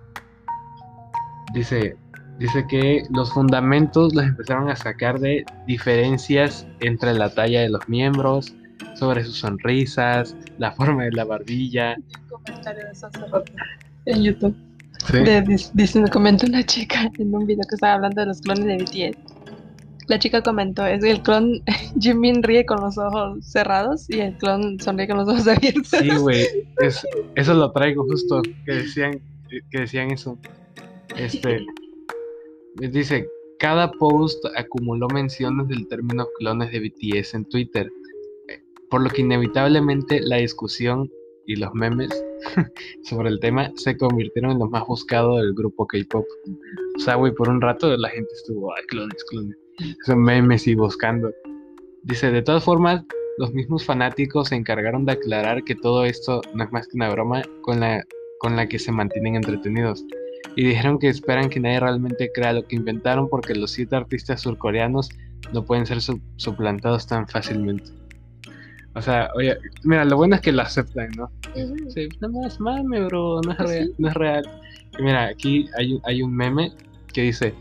dice 1.54 1.98
dice 2.40 2.66
que 2.70 3.04
los 3.10 3.34
fundamentos 3.34 4.16
los 4.16 4.24
empezaron 4.24 4.70
a 4.70 4.78
sacar 4.78 5.20
de 5.20 5.44
diferencias 5.68 6.66
entre 6.80 7.14
la 7.14 7.30
talla 7.30 7.60
de 7.60 7.70
los 7.70 7.90
miembros, 7.90 8.56
sobre 8.96 9.24
sus 9.24 9.38
sonrisas, 9.38 10.36
la 10.58 10.72
forma 10.72 11.06
de 11.06 11.12
la 11.12 11.26
barbilla. 11.26 11.96
en 14.06 14.24
YouTube. 14.24 14.56
¿Sí? 15.08 16.04
comentó 16.12 16.46
una 16.46 16.64
chica 16.64 17.12
en 17.18 17.34
un 17.34 17.46
video 17.46 17.64
que 17.68 17.76
estaba 17.76 17.94
hablando 17.94 18.22
de 18.22 18.28
los 18.28 18.42
clones 18.42 18.66
de 18.66 18.78
BTS. 18.78 19.18
La 20.08 20.20
chica 20.20 20.42
comentó, 20.44 20.86
es 20.86 21.04
el 21.04 21.22
clon 21.22 21.62
Jimin 22.00 22.44
ríe 22.44 22.66
con 22.66 22.82
los 22.82 22.98
ojos 22.98 23.46
cerrados 23.46 24.10
y 24.10 24.20
el 24.20 24.38
clon 24.38 24.80
sonríe 24.80 25.08
con 25.08 25.18
los 25.18 25.30
ojos 25.30 25.48
abiertos. 25.48 25.88
Sí, 25.88 26.10
güey, 26.10 26.46
eso 27.36 27.54
lo 27.54 27.72
traigo 27.72 28.04
justo, 28.04 28.42
que 28.66 28.74
decían, 28.74 29.22
que 29.50 29.80
decían 29.80 30.12
eso. 30.12 30.38
Este, 31.18 31.66
dice, 32.76 33.28
cada 33.60 33.92
post 33.92 34.44
acumuló 34.56 35.08
menciones 35.10 35.68
del 35.68 35.88
término 35.88 36.28
clones 36.40 36.72
de 36.72 36.80
BTS 36.80 37.34
en 37.36 37.46
Twitter 37.46 37.90
por 38.92 39.02
lo 39.02 39.10
que 39.10 39.22
inevitablemente 39.22 40.20
la 40.20 40.36
discusión 40.36 41.10
y 41.48 41.56
los 41.56 41.74
memes 41.74 42.10
sobre 43.04 43.30
el 43.30 43.40
tema 43.40 43.72
se 43.76 43.98
convirtieron 43.98 44.52
en 44.52 44.60
lo 44.60 44.70
más 44.70 44.86
buscado 44.86 45.38
del 45.38 45.54
grupo 45.54 45.88
K-pop. 45.88 46.26
O 46.98 47.00
sea, 47.00 47.16
güey, 47.16 47.34
por 47.34 47.50
un 47.50 47.62
rato 47.62 47.96
la 47.98 48.10
gente 48.10 48.30
estuvo, 48.34 48.72
ay, 48.76 48.84
clones, 48.88 49.24
clones. 49.30 49.58
Son 50.06 50.22
memes 50.22 50.68
y 50.68 50.76
buscando. 50.76 51.32
Dice, 52.04 52.32
de 52.32 52.42
todas 52.42 52.64
formas, 52.64 53.04
los 53.38 53.54
mismos 53.54 53.86
fanáticos 53.86 54.50
se 54.50 54.56
encargaron 54.56 55.06
de 55.06 55.14
aclarar 55.14 55.64
que 55.64 55.76
todo 55.76 56.06
esto 56.06 56.42
no 56.54 56.64
es 56.64 56.72
más 56.72 56.88
que 56.88 56.98
una 56.98 57.10
broma 57.10 57.42
con 57.62 57.80
la, 57.80 58.04
con 58.40 58.56
la 58.56 58.68
que 58.68 58.78
se 58.78 58.92
mantienen 58.92 59.36
entretenidos. 59.36 60.06
Y 60.58 60.66
dijeron 60.66 61.00
que 61.00 61.08
esperan 61.08 61.50
que 61.50 61.62
nadie 61.62 61.80
realmente 61.80 62.30
crea 62.34 62.54
lo 62.54 62.68
que 62.68 62.76
inventaron 62.76 63.30
porque 63.30 63.56
los 63.56 63.72
siete 63.72 63.96
artistas 63.96 64.42
surcoreanos 64.42 65.10
no 65.54 65.64
pueden 65.64 65.86
ser 65.86 66.00
suplantados 66.36 67.08
tan 67.08 67.28
fácilmente. 67.28 68.01
O 68.94 69.02
sea, 69.02 69.30
oye, 69.36 69.58
mira, 69.84 70.04
lo 70.06 70.18
bueno 70.18 70.36
es 70.36 70.42
que 70.42 70.52
lo 70.52 70.62
aceptan, 70.62 71.12
¿no? 71.18 71.32
Sí, 71.90 72.10
nada 72.20 72.34
más 72.42 72.60
mame, 72.60 73.06
bro, 73.06 73.42
no 73.42 73.52
es, 73.52 73.58
pues 73.58 73.70
real, 73.70 73.94
no 73.98 74.08
es 74.10 74.14
real. 74.14 74.50
mira, 75.00 75.26
aquí 75.28 75.70
hay, 75.78 76.00
hay 76.04 76.22
un 76.22 76.36
meme 76.36 76.72
que 77.14 77.24
dice 77.24 77.54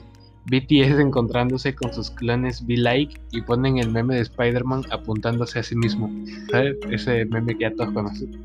BTS 0.46 0.98
encontrándose 0.98 1.74
con 1.74 1.92
sus 1.92 2.10
clones 2.10 2.66
Be 2.66 2.76
Like 2.76 3.20
y 3.30 3.42
ponen 3.42 3.78
el 3.78 3.90
meme 3.90 4.16
de 4.16 4.22
Spider-Man 4.22 4.82
apuntándose 4.90 5.60
a 5.60 5.62
sí 5.62 5.76
mismo. 5.76 6.10
¿Sabes? 6.50 6.76
Ese 6.90 7.24
meme 7.26 7.56
que 7.56 7.62
ya 7.62 7.74
todos 7.74 7.92
conocen. 7.92 8.44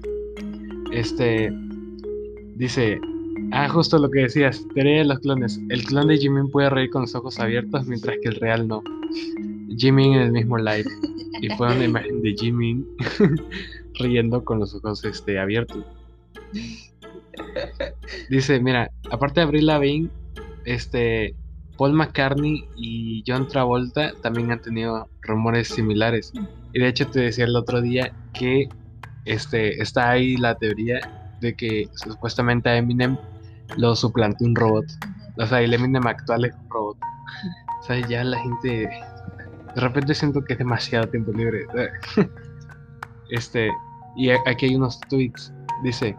Este 0.91 1.51
dice, 2.55 2.99
ah, 3.51 3.67
justo 3.69 3.97
lo 3.97 4.09
que 4.09 4.21
decías, 4.21 4.63
teoría 4.73 4.99
de 4.99 5.05
los 5.05 5.19
clones. 5.19 5.59
El 5.69 5.83
clon 5.85 6.07
de 6.07 6.17
Jimin 6.17 6.49
puede 6.49 6.69
reír 6.69 6.89
con 6.89 7.01
los 7.01 7.15
ojos 7.15 7.39
abiertos 7.39 7.87
mientras 7.87 8.17
que 8.21 8.29
el 8.29 8.35
real 8.35 8.67
no. 8.67 8.83
Jimin 9.77 10.13
en 10.13 10.21
el 10.21 10.31
mismo 10.31 10.57
live. 10.59 10.89
Y 11.41 11.49
fue 11.49 11.73
una 11.73 11.83
imagen 11.83 12.21
de 12.21 12.33
Jimin 12.33 12.87
riendo 13.99 14.43
con 14.43 14.59
los 14.59 14.73
ojos 14.75 15.03
este, 15.05 15.39
abiertos. 15.39 15.83
Dice, 18.29 18.59
mira, 18.59 18.91
aparte 19.11 19.39
de 19.39 19.45
Avril 19.45 19.65
Lavigne, 19.65 20.09
este, 20.63 21.35
Paul 21.77 21.93
McCartney 21.93 22.65
y 22.75 23.23
John 23.27 23.47
Travolta 23.47 24.13
también 24.21 24.51
han 24.51 24.61
tenido 24.61 25.07
rumores 25.21 25.67
similares. 25.67 26.31
Y 26.73 26.79
de 26.79 26.87
hecho 26.87 27.07
te 27.07 27.21
decía 27.21 27.45
el 27.45 27.55
otro 27.55 27.81
día 27.81 28.13
que 28.33 28.69
este, 29.25 29.81
está 29.81 30.11
ahí 30.11 30.37
la 30.37 30.55
teoría 30.55 30.99
de 31.41 31.55
que 31.55 31.89
supuestamente 31.95 32.69
a 32.69 32.77
Eminem 32.77 33.17
lo 33.77 33.95
suplantó 33.95 34.45
un 34.45 34.55
robot. 34.55 34.85
O 35.37 35.45
sea, 35.45 35.61
el 35.61 35.73
Eminem 35.73 36.05
actual 36.07 36.45
es 36.45 36.53
un 36.55 36.69
robot. 36.69 36.97
O 37.81 37.83
sea, 37.83 38.07
ya 38.07 38.23
la 38.23 38.39
gente 38.39 38.89
de 39.75 39.81
repente 39.81 40.15
siento 40.15 40.43
que 40.43 40.53
es 40.53 40.59
demasiado 40.59 41.07
tiempo 41.07 41.31
libre. 41.31 41.65
Este, 43.31 43.71
y 44.15 44.29
aquí 44.29 44.67
hay 44.67 44.75
unos 44.75 44.99
tweets. 45.09 45.51
Dice, 45.83 46.15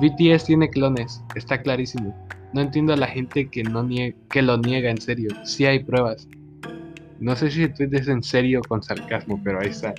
BTS 0.00 0.44
tiene 0.44 0.70
clones, 0.70 1.20
está 1.34 1.60
clarísimo. 1.60 2.14
No 2.52 2.60
entiendo 2.60 2.92
a 2.92 2.96
la 2.96 3.08
gente 3.08 3.48
que, 3.48 3.64
no 3.64 3.84
que 4.30 4.40
lo 4.40 4.56
niega 4.58 4.88
en 4.88 5.00
serio. 5.00 5.30
Sí 5.44 5.66
hay 5.66 5.82
pruebas. 5.82 6.28
No 7.18 7.34
sé 7.34 7.50
si 7.50 7.64
el 7.64 7.74
tweet 7.74 7.88
es 7.90 8.06
en 8.06 8.22
serio 8.22 8.62
con 8.68 8.84
sarcasmo, 8.84 9.40
pero 9.42 9.60
ahí 9.60 9.70
está. 9.70 9.94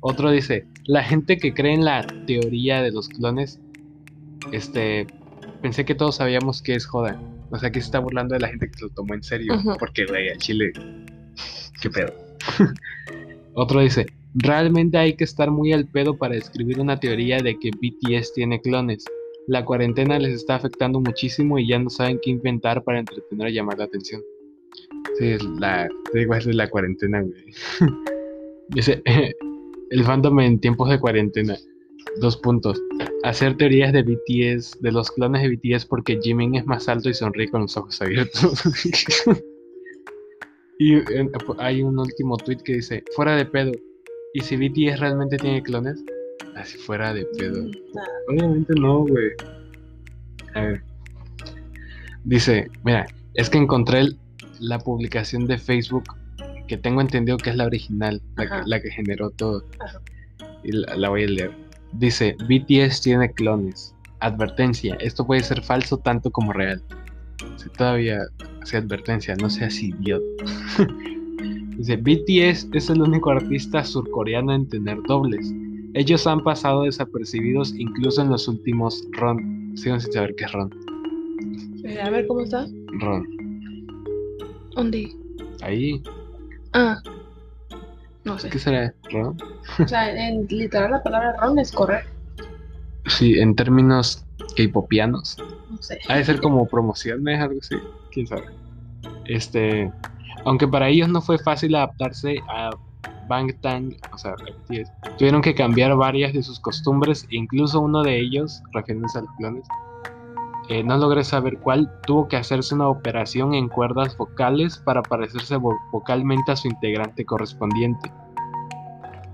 Otro 0.00 0.30
dice, 0.30 0.66
la 0.86 1.04
gente 1.04 1.36
que 1.36 1.52
cree 1.52 1.74
en 1.74 1.84
la 1.84 2.06
teoría 2.26 2.80
de 2.80 2.92
los 2.92 3.10
clones, 3.10 3.60
este, 4.52 5.06
pensé 5.60 5.84
que 5.84 5.94
todos 5.94 6.16
sabíamos 6.16 6.62
que 6.62 6.74
es 6.74 6.86
joda. 6.86 7.20
O 7.50 7.58
sea, 7.58 7.70
que 7.70 7.80
se 7.80 7.84
está 7.84 7.98
burlando 7.98 8.32
de 8.32 8.40
la 8.40 8.48
gente 8.48 8.70
que 8.70 8.80
lo 8.80 8.88
tomó 8.88 9.12
en 9.12 9.22
serio. 9.22 9.60
Porque, 9.78 10.06
güey, 10.06 10.28
el 10.28 10.38
Chile, 10.38 10.72
qué 11.82 11.90
pedo. 11.90 12.29
Otro 13.54 13.80
dice, 13.80 14.06
realmente 14.34 14.98
hay 14.98 15.14
que 15.14 15.24
estar 15.24 15.50
muy 15.50 15.72
al 15.72 15.86
pedo 15.86 16.16
para 16.16 16.36
escribir 16.36 16.80
una 16.80 16.98
teoría 16.98 17.38
de 17.38 17.58
que 17.58 17.70
BTS 17.70 18.34
tiene 18.34 18.60
clones. 18.60 19.04
La 19.46 19.64
cuarentena 19.64 20.18
les 20.18 20.34
está 20.34 20.56
afectando 20.56 21.00
muchísimo 21.00 21.58
y 21.58 21.68
ya 21.68 21.78
no 21.78 21.90
saben 21.90 22.20
qué 22.22 22.30
inventar 22.30 22.84
para 22.84 23.00
entretener 23.00 23.48
y 23.48 23.54
llamar 23.54 23.78
la 23.78 23.84
atención. 23.84 24.22
Sí, 25.18 25.36
la, 25.58 25.88
digo, 26.14 26.34
es 26.34 26.46
la 26.46 26.68
cuarentena. 26.68 27.24
Dice, 28.68 29.02
el 29.90 30.04
fandom 30.04 30.40
en 30.40 30.60
tiempos 30.60 30.88
de 30.88 31.00
cuarentena. 31.00 31.56
Dos 32.20 32.36
puntos. 32.36 32.80
Hacer 33.24 33.56
teorías 33.56 33.92
de 33.92 34.02
BTS, 34.02 34.80
de 34.80 34.92
los 34.92 35.10
clones 35.10 35.42
de 35.42 35.48
BTS 35.56 35.86
porque 35.86 36.18
Jimin 36.20 36.54
es 36.54 36.66
más 36.66 36.88
alto 36.88 37.08
y 37.08 37.14
sonríe 37.14 37.50
con 37.50 37.62
los 37.62 37.76
ojos 37.76 38.00
abiertos. 38.00 38.62
Y 40.80 40.94
hay 41.58 41.82
un 41.82 41.98
último 41.98 42.38
tweet 42.38 42.56
que 42.64 42.76
dice, 42.76 43.04
fuera 43.14 43.36
de 43.36 43.44
pedo. 43.44 43.70
¿Y 44.32 44.40
si 44.40 44.56
BTS 44.56 44.98
realmente 44.98 45.36
tiene 45.36 45.62
clones? 45.62 46.02
Así 46.56 46.78
fuera 46.78 47.12
de 47.12 47.26
pedo. 47.36 47.64
Mm, 47.64 47.70
Obviamente 48.30 48.72
no, 48.80 49.00
güey. 49.00 49.28
A 50.54 50.62
ver. 50.62 50.82
Dice, 52.24 52.70
mira, 52.82 53.06
es 53.34 53.50
que 53.50 53.58
encontré 53.58 54.06
la 54.58 54.78
publicación 54.78 55.46
de 55.46 55.58
Facebook 55.58 56.04
que 56.66 56.78
tengo 56.78 57.02
entendido 57.02 57.36
que 57.36 57.50
es 57.50 57.56
la 57.56 57.66
original, 57.66 58.22
la, 58.64 58.80
que, 58.80 58.90
generó 58.90 59.28
todo. 59.28 59.62
Y 60.64 60.72
la 60.72 61.10
voy 61.10 61.24
a 61.24 61.26
leer. 61.26 61.54
Dice, 61.92 62.36
BTS 62.48 63.02
tiene 63.02 63.30
clones. 63.30 63.94
Advertencia, 64.20 64.96
esto 65.00 65.26
puede 65.26 65.42
ser 65.42 65.60
falso 65.60 65.98
tanto 65.98 66.30
como 66.30 66.54
real 66.54 66.82
todavía 67.76 68.20
hace 68.62 68.76
advertencia, 68.76 69.34
no 69.36 69.48
seas 69.50 69.82
idiota. 69.82 70.24
Dice, 71.76 71.96
BTS 71.96 72.68
es 72.72 72.90
el 72.90 73.00
único 73.00 73.30
artista 73.30 73.82
surcoreano 73.84 74.54
en 74.54 74.68
tener 74.68 74.98
dobles. 75.04 75.50
Ellos 75.94 76.26
han 76.26 76.42
pasado 76.42 76.84
desapercibidos 76.84 77.74
incluso 77.74 78.22
en 78.22 78.30
los 78.30 78.46
últimos 78.48 79.02
Ron. 79.12 79.72
Sigo 79.76 79.98
sin 79.98 80.12
saber 80.12 80.34
qué 80.36 80.44
es 80.44 80.52
Ron. 80.52 80.70
Eh, 81.84 82.00
a 82.00 82.10
ver, 82.10 82.26
¿cómo 82.26 82.40
está? 82.40 82.66
Ron. 83.00 83.26
¿Dónde? 84.76 85.10
Ahí. 85.62 86.02
Ah. 86.74 86.98
No 88.24 88.38
sé. 88.38 88.50
¿Qué 88.50 88.58
será? 88.58 88.94
¿Ron? 89.10 89.36
O 89.78 89.88
sea, 89.88 90.28
en 90.28 90.46
literal 90.48 90.90
la 90.90 91.02
palabra 91.02 91.34
Ron 91.40 91.58
es 91.58 91.72
correr. 91.72 92.04
Sí, 93.06 93.38
en 93.38 93.54
términos 93.56 94.24
K-popianos. 94.56 95.38
Sé. 95.80 95.98
Ha 96.08 96.16
de 96.16 96.24
ser 96.24 96.40
como 96.40 96.66
promociones, 96.66 97.40
algo 97.40 97.58
así. 97.60 97.76
Quién 98.12 98.26
sabe. 98.26 98.44
Este. 99.26 99.90
Aunque 100.44 100.66
para 100.68 100.88
ellos 100.88 101.08
no 101.08 101.20
fue 101.20 101.38
fácil 101.38 101.74
adaptarse 101.74 102.38
a 102.48 102.70
Bangtan, 103.28 103.94
o 104.12 104.18
sea, 104.18 104.34
tuvieron 105.18 105.40
que 105.40 105.54
cambiar 105.54 105.94
varias 105.96 106.32
de 106.32 106.42
sus 106.42 106.58
costumbres, 106.58 107.26
incluso 107.30 107.80
uno 107.80 108.02
de 108.02 108.18
ellos, 108.18 108.62
refiriéndose 108.72 109.18
a 109.18 109.22
los 109.22 109.30
clones, 109.36 109.68
eh, 110.68 110.82
no 110.82 110.96
logré 110.98 111.22
saber 111.24 111.58
cuál, 111.58 111.90
tuvo 112.06 112.26
que 112.28 112.36
hacerse 112.36 112.74
una 112.74 112.88
operación 112.88 113.54
en 113.54 113.68
cuerdas 113.68 114.16
vocales 114.16 114.78
para 114.78 115.02
parecerse 115.02 115.56
vocalmente 115.56 116.52
a 116.52 116.56
su 116.56 116.68
integrante 116.68 117.24
correspondiente. 117.24 118.12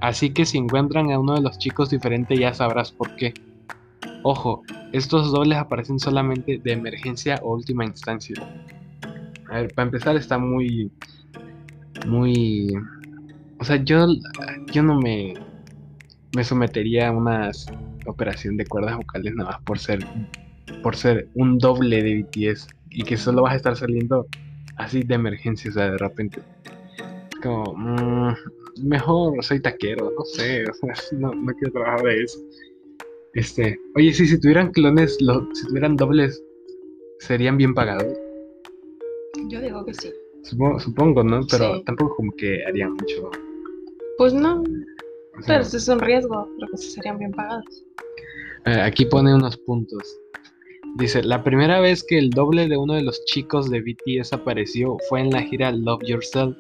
Así 0.01 0.31
que 0.31 0.45
si 0.45 0.59
encuentran 0.59 1.11
a 1.11 1.19
uno 1.19 1.35
de 1.35 1.41
los 1.41 1.59
chicos 1.59 1.91
diferente 1.91 2.37
ya 2.37 2.53
sabrás 2.53 2.93
por 2.93 3.17
qué. 3.17 3.35
Ojo, 4.29 4.65
estos 4.93 5.31
dobles 5.31 5.57
aparecen 5.57 6.01
solamente 6.01 6.59
de 6.59 6.73
emergencia 6.73 7.39
o 7.45 7.55
última 7.55 7.85
instancia. 7.85 8.35
A 9.49 9.61
ver, 9.61 9.73
para 9.73 9.87
empezar 9.87 10.17
está 10.17 10.37
muy... 10.37 10.91
Muy... 12.09 12.75
O 13.61 13.65
sea, 13.65 13.77
yo, 13.85 14.09
yo 14.73 14.83
no 14.83 14.99
me, 14.99 15.35
me 16.35 16.43
sometería 16.43 17.07
a 17.07 17.13
unas 17.13 17.67
operación 18.05 18.57
de 18.57 18.67
cuerdas 18.67 18.97
vocales 18.97 19.33
nada 19.37 19.51
más 19.51 19.61
por 19.63 19.79
ser 19.79 20.05
por 20.83 20.97
ser 20.97 21.29
un 21.35 21.59
doble 21.59 22.03
de 22.03 22.23
BTS 22.23 22.67
y 22.91 23.05
que 23.05 23.17
solo 23.17 23.43
vas 23.43 23.53
a 23.53 23.57
estar 23.57 23.77
saliendo 23.77 24.27
así 24.75 25.05
de 25.05 25.15
emergencia, 25.15 25.71
o 25.71 25.75
sea, 25.75 25.93
de 25.93 25.99
repente. 25.99 26.43
Como, 27.41 27.75
mm, 27.77 28.35
mejor 28.83 29.45
soy 29.45 29.61
taquero, 29.61 30.11
no 30.19 30.25
sé, 30.25 30.65
o 30.71 30.75
sea, 30.75 31.17
no 31.21 31.53
quiero 31.55 31.73
trabajar 31.75 32.03
de 32.03 32.25
eso. 32.25 32.41
Este, 33.37 33.79
oye, 33.95 34.13
sí, 34.15 34.27
si 34.27 34.41
tuvieran 34.41 34.73
clones, 34.73 35.19
lo, 35.21 35.47
si 35.55 35.67
tuvieran 35.69 35.95
dobles, 35.95 36.43
¿serían 37.19 37.59
bien 37.59 37.75
pagados? 37.75 38.07
Yo 39.49 39.61
digo 39.61 39.85
que 39.85 39.93
sí. 39.93 40.11
Supongo, 40.43 40.81
supongo 40.81 41.23
¿no? 41.23 41.41
Pero 41.51 41.75
Sí. 41.77 41.83
tampoco 41.85 42.17
como 42.17 42.33
que 42.33 42.65
harían 42.65 42.95
mucho. 42.95 43.31
Pues 44.17 44.33
no, 44.33 44.63
o 44.63 44.65
sea, 45.43 45.47
pero 45.47 45.61
eso 45.61 45.77
es 45.77 45.87
un 45.89 46.01
riesgo, 46.01 46.49
pero 46.59 46.71
que 46.71 46.79
sí 46.79 46.91
serían 46.93 47.19
bien 47.19 47.33
pagados. 47.33 47.85
Eh, 48.65 48.81
aquí 48.81 49.05
pone 49.05 49.35
unos 49.35 49.57
puntos. 49.59 50.19
Dice, 50.97 51.23
la 51.23 51.45
primera 51.45 51.79
vez 51.81 52.03
que 52.03 52.19
el 52.19 52.31
doble 52.31 52.69
de 52.69 52.79
uno 52.79 52.95
de 52.95 53.03
los 53.03 53.23
chicos 53.27 53.69
de 53.69 53.83
BTS 53.83 54.33
apareció 54.33 54.97
fue 55.11 55.21
en 55.21 55.31
la 55.31 55.43
gira 55.43 55.71
Love 55.73 56.05
Yourself. 56.07 56.57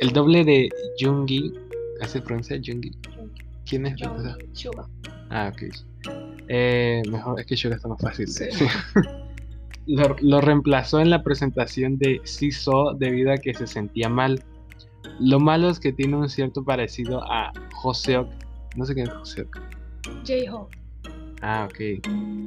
El 0.00 0.10
doble 0.12 0.42
de 0.42 0.70
Jungi, 0.98 1.52
¿así 2.00 2.14
se 2.14 2.22
pronuncia 2.22 2.58
Jungi? 2.64 2.92
¿Quién 3.68 3.84
es? 3.84 3.96
Yo, 3.96 4.06
Suga. 4.54 4.88
Ah, 5.30 5.52
ok. 5.52 5.62
Eh, 6.48 7.02
mejor, 7.10 7.40
es 7.40 7.46
que 7.46 7.56
Suga 7.56 7.76
está 7.76 7.88
más 7.88 8.00
fácil. 8.00 8.28
Sí. 8.28 8.44
lo, 9.86 10.16
lo 10.20 10.40
reemplazó 10.40 11.00
en 11.00 11.10
la 11.10 11.22
presentación 11.22 11.98
de 11.98 12.20
Siso 12.24 12.94
debido 12.98 13.32
a 13.32 13.36
que 13.36 13.54
se 13.54 13.66
sentía 13.66 14.08
mal. 14.08 14.42
Lo 15.20 15.40
malo 15.40 15.68
es 15.68 15.80
que 15.80 15.92
tiene 15.92 16.16
un 16.16 16.28
cierto 16.28 16.64
parecido 16.64 17.22
a 17.24 17.52
Joseok. 17.74 18.28
No 18.76 18.84
sé 18.84 18.94
quién 18.94 19.08
es 19.08 19.12
Joseok. 19.12 19.60
J-Hope. 20.26 20.76
Ah, 21.42 21.68
ok. 21.70 21.78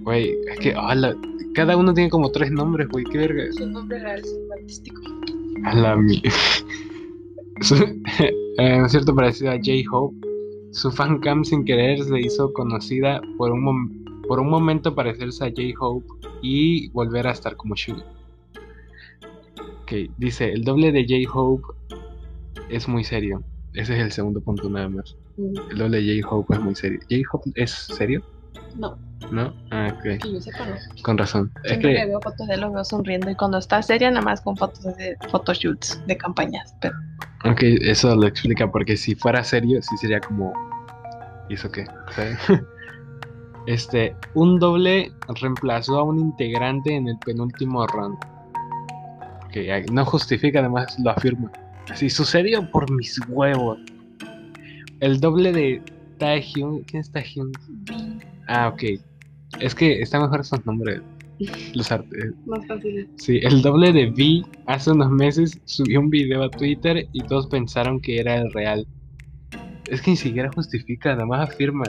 Güey, 0.03 0.35
es 0.49 0.59
que 0.59 0.75
hola, 0.75 1.15
cada 1.53 1.77
uno 1.77 1.93
tiene 1.93 2.09
como 2.09 2.31
tres 2.31 2.51
nombres, 2.51 2.87
güey, 2.89 3.05
qué 3.05 3.17
verga. 3.17 3.43
Su 3.51 3.67
nombre 3.67 3.99
real 3.99 4.19
es 4.19 4.37
artístico. 4.57 5.01
A 5.65 5.75
la 5.75 5.95
eh, 8.57 8.81
un 8.81 8.89
cierto 8.89 9.15
parecido 9.15 9.51
a 9.51 9.55
J-Hope. 9.55 10.30
Su 10.71 10.91
fancam 10.91 11.43
sin 11.45 11.63
querer 11.65 12.03
se 12.03 12.19
hizo 12.19 12.51
conocida 12.51 13.23
por 13.35 13.51
un, 13.51 13.63
mom- 13.63 13.93
por 14.25 14.39
un 14.39 14.49
momento 14.49 14.95
parecerse 14.95 15.45
a 15.45 15.49
J-Hope 15.49 16.07
y 16.41 16.89
volver 16.91 17.27
a 17.27 17.31
estar 17.31 17.55
como 17.55 17.75
Suga. 17.75 18.03
Ok, 19.83 19.93
dice, 20.17 20.51
el 20.51 20.63
doble 20.63 20.91
de 20.91 21.05
J-Hope 21.07 21.63
es 22.67 22.87
muy 22.87 23.03
serio. 23.03 23.43
Ese 23.73 23.95
es 23.95 23.99
el 24.01 24.11
segundo 24.11 24.41
punto 24.41 24.69
nada 24.69 24.89
más. 24.89 25.17
El 25.37 25.77
doble 25.77 26.01
de 26.01 26.21
J-Hope 26.21 26.55
es 26.55 26.61
muy 26.61 26.75
serio. 26.75 26.99
¿J-Hope 27.09 27.51
es 27.55 27.71
serio? 27.71 28.21
No, 28.73 29.01
¿No? 29.29 29.53
Ah, 29.69 29.93
ok. 29.93 30.19
que 30.19 30.33
yo 30.33 30.41
sepa 30.41 30.65
no. 30.65 30.75
Con 31.03 31.17
razón. 31.17 31.51
Es 31.63 31.71
Siempre 31.71 31.93
que 31.93 32.01
que, 32.01 32.05
veo 32.07 32.21
fotos 32.21 32.47
de 32.47 32.55
él 32.55 32.61
lo 32.61 32.71
veo 32.71 32.83
sonriendo 32.83 33.29
y 33.29 33.35
cuando 33.35 33.59
está 33.59 33.81
seria 33.81 34.09
nada 34.09 34.23
más 34.23 34.41
con 34.41 34.57
fotos 34.57 34.83
de 34.97 35.17
photoshoots 35.29 36.01
de 36.07 36.17
campañas. 36.17 36.75
Pero 36.81 36.95
ok, 37.45 37.61
eso 37.81 38.15
lo 38.15 38.27
explica, 38.27 38.69
porque 38.71 38.97
si 38.97 39.15
fuera 39.15 39.43
serio, 39.43 39.81
sí 39.81 39.97
sería 39.97 40.19
como. 40.19 40.53
¿Y 41.49 41.53
eso 41.55 41.71
qué? 41.71 41.85
¿Sabes? 42.15 42.39
Este, 43.67 44.15
un 44.33 44.57
doble 44.57 45.11
reemplazó 45.39 45.99
a 45.99 46.03
un 46.03 46.17
integrante 46.19 46.95
en 46.95 47.07
el 47.07 47.17
penúltimo 47.19 47.85
round. 47.85 48.17
Que 49.51 49.85
no 49.91 50.03
justifica, 50.03 50.59
además 50.59 50.97
lo 50.99 51.11
afirma. 51.11 51.51
Así 51.89 52.09
sucedió 52.09 52.69
por 52.71 52.89
mis 52.91 53.19
huevos. 53.27 53.77
El 54.99 55.19
doble 55.19 55.51
de 55.51 55.83
Taehyung. 56.17 56.83
¿Quién 56.85 57.01
es 57.01 57.11
Taehyung? 57.11 57.51
Ah, 58.47 58.69
ok. 58.69 58.83
Es 59.59 59.75
que 59.75 60.01
están 60.01 60.21
mejor 60.21 60.41
esos 60.41 60.65
nombres. 60.65 61.01
Los 61.73 61.91
artes. 61.91 62.33
más 62.45 62.65
fácil. 62.67 63.09
Sí, 63.17 63.39
el 63.41 63.61
doble 63.61 63.91
de 63.91 64.09
V 64.09 64.43
hace 64.67 64.91
unos 64.91 65.09
meses 65.11 65.59
subió 65.65 65.99
un 65.99 66.09
video 66.09 66.43
a 66.43 66.49
Twitter 66.49 67.07
y 67.11 67.21
todos 67.23 67.47
pensaron 67.47 67.99
que 67.99 68.19
era 68.19 68.37
el 68.37 68.51
real. 68.53 68.87
Es 69.89 70.01
que 70.01 70.11
ni 70.11 70.17
siquiera 70.17 70.51
justifica, 70.53 71.13
nada 71.13 71.25
más 71.25 71.49
afirma. 71.49 71.83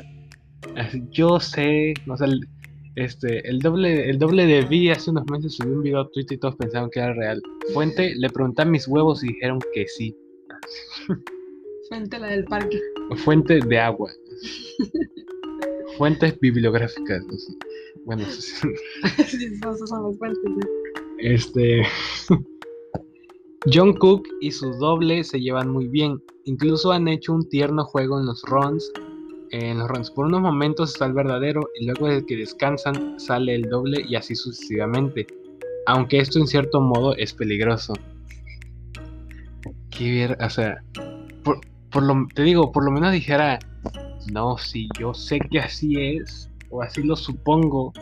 Yo 1.10 1.38
sé, 1.38 1.94
o 2.08 2.16
sea, 2.16 2.26
el, 2.26 2.48
este, 2.96 3.46
el 3.48 3.58
doble, 3.58 4.08
el 4.08 4.18
doble 4.18 4.46
de 4.46 4.62
V 4.62 4.92
hace 4.92 5.10
unos 5.10 5.24
meses 5.30 5.54
subió 5.54 5.74
un 5.74 5.82
video 5.82 6.00
a 6.00 6.10
Twitter 6.10 6.36
y 6.36 6.40
todos 6.40 6.56
pensaron 6.56 6.90
que 6.90 7.00
era 7.00 7.12
real. 7.12 7.42
Fuente, 7.72 8.14
le 8.16 8.30
pregunté 8.30 8.62
a 8.62 8.64
mis 8.64 8.88
huevos 8.88 9.22
y 9.22 9.28
dijeron 9.28 9.58
que 9.74 9.86
sí. 9.86 10.16
Frente 11.88 12.16
a 12.16 12.20
la 12.20 12.28
del 12.28 12.44
parque. 12.44 12.80
Fuente 13.16 13.60
de 13.60 13.78
agua. 13.78 14.10
Fuentes 16.02 16.36
bibliográficas. 16.40 17.22
Bueno, 18.06 18.24
son 19.86 20.02
los 20.02 20.18
fuentes. 20.18 20.42
Este. 21.18 21.82
John 23.72 23.92
Cook 23.94 24.26
y 24.40 24.50
su 24.50 24.72
doble 24.80 25.22
se 25.22 25.40
llevan 25.40 25.70
muy 25.70 25.86
bien. 25.86 26.20
Incluso 26.44 26.90
han 26.90 27.06
hecho 27.06 27.32
un 27.32 27.48
tierno 27.48 27.84
juego 27.84 28.18
en 28.18 28.26
los 28.26 28.42
runs. 28.42 28.90
En 29.52 29.78
los 29.78 29.86
runs. 29.86 30.10
Por 30.10 30.26
unos 30.26 30.40
momentos 30.40 30.90
está 30.90 31.06
el 31.06 31.12
verdadero 31.12 31.60
y 31.78 31.86
luego 31.86 32.08
de 32.08 32.26
que 32.26 32.36
descansan 32.36 33.20
sale 33.20 33.54
el 33.54 33.62
doble 33.70 34.04
y 34.04 34.16
así 34.16 34.34
sucesivamente. 34.34 35.28
Aunque 35.86 36.18
esto 36.18 36.40
en 36.40 36.48
cierto 36.48 36.80
modo 36.80 37.14
es 37.14 37.32
peligroso. 37.32 37.92
Qué 39.96 40.10
ver, 40.10 40.38
o 40.44 40.50
sea, 40.50 40.82
por, 41.44 41.60
por 41.92 42.02
lo, 42.02 42.26
te 42.34 42.42
digo, 42.42 42.72
por 42.72 42.84
lo 42.84 42.90
menos 42.90 43.12
dijera, 43.12 43.60
no, 44.30 44.58
si 44.58 44.88
yo 44.98 45.14
sé 45.14 45.40
que 45.40 45.58
así 45.58 45.96
es, 45.98 46.50
o 46.70 46.82
así 46.82 47.02
lo 47.02 47.16
supongo, 47.16 47.92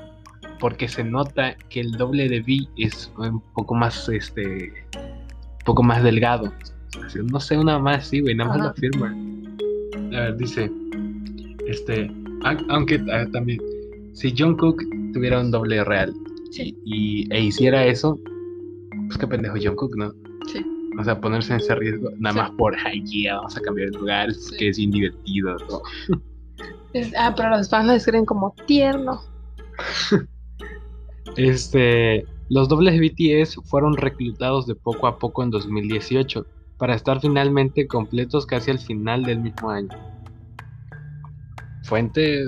porque 0.58 0.88
se 0.88 1.02
nota 1.04 1.56
que 1.68 1.80
el 1.80 1.92
doble 1.92 2.28
de 2.28 2.40
V 2.40 2.68
es 2.76 3.12
un 3.16 3.40
poco 3.54 3.74
más, 3.74 4.08
este, 4.08 4.72
un 4.96 5.64
poco 5.64 5.82
más 5.82 6.02
delgado. 6.02 6.52
No 7.30 7.40
sé, 7.40 7.56
una 7.56 7.78
más 7.78 8.06
así, 8.06 8.20
güey, 8.20 8.34
nada 8.34 8.50
más 8.50 8.58
lo 8.58 8.68
afirma. 8.68 9.14
A 10.16 10.20
ver, 10.20 10.36
dice, 10.36 10.70
este, 11.66 12.10
aunque 12.68 12.98
también, 13.32 13.60
si 14.12 14.34
John 14.36 14.56
Cook 14.56 14.82
tuviera 15.12 15.40
un 15.40 15.50
doble 15.50 15.82
real 15.84 16.12
Sí. 16.50 16.76
y, 16.84 17.32
e 17.32 17.44
hiciera 17.44 17.86
eso, 17.86 18.18
pues 19.06 19.18
qué 19.18 19.26
pendejo 19.26 19.56
John 19.62 19.76
Cook, 19.76 19.96
¿no? 19.96 20.12
Sí. 20.46 20.64
O 20.98 21.04
sea, 21.04 21.20
ponerse 21.20 21.52
en 21.54 21.60
ese 21.60 21.74
riesgo, 21.74 22.10
nada 22.18 22.32
Sí. 22.34 22.38
más 22.40 22.50
por, 22.58 22.76
ay, 22.84 23.02
yeah, 23.04 23.36
vamos 23.36 23.56
a 23.56 23.60
cambiar 23.60 23.90
de 23.90 23.98
lugar, 23.98 24.32
Sí. 24.32 24.56
que 24.56 24.68
es 24.70 24.76
divertido. 24.76 25.56
¿no? 25.68 25.82
Es- 26.92 27.12
ah, 27.16 27.32
pero 27.36 27.50
los 27.50 27.68
fans 27.70 27.86
lo 27.86 27.92
describen 27.92 28.24
como 28.26 28.54
tierno. 28.66 29.20
Este, 31.36 32.26
los 32.48 32.68
dobles 32.68 32.98
BTS 32.98 33.60
fueron 33.64 33.96
reclutados 33.96 34.66
de 34.66 34.74
poco 34.74 35.06
a 35.06 35.18
poco 35.18 35.42
en 35.44 35.50
2018 35.50 36.44
para 36.76 36.94
estar 36.96 37.20
finalmente 37.20 37.86
completos 37.86 38.46
casi 38.46 38.70
al 38.72 38.78
final 38.80 39.22
del 39.22 39.38
mismo 39.40 39.70
año. 39.70 39.90
Fuente, 41.84 42.44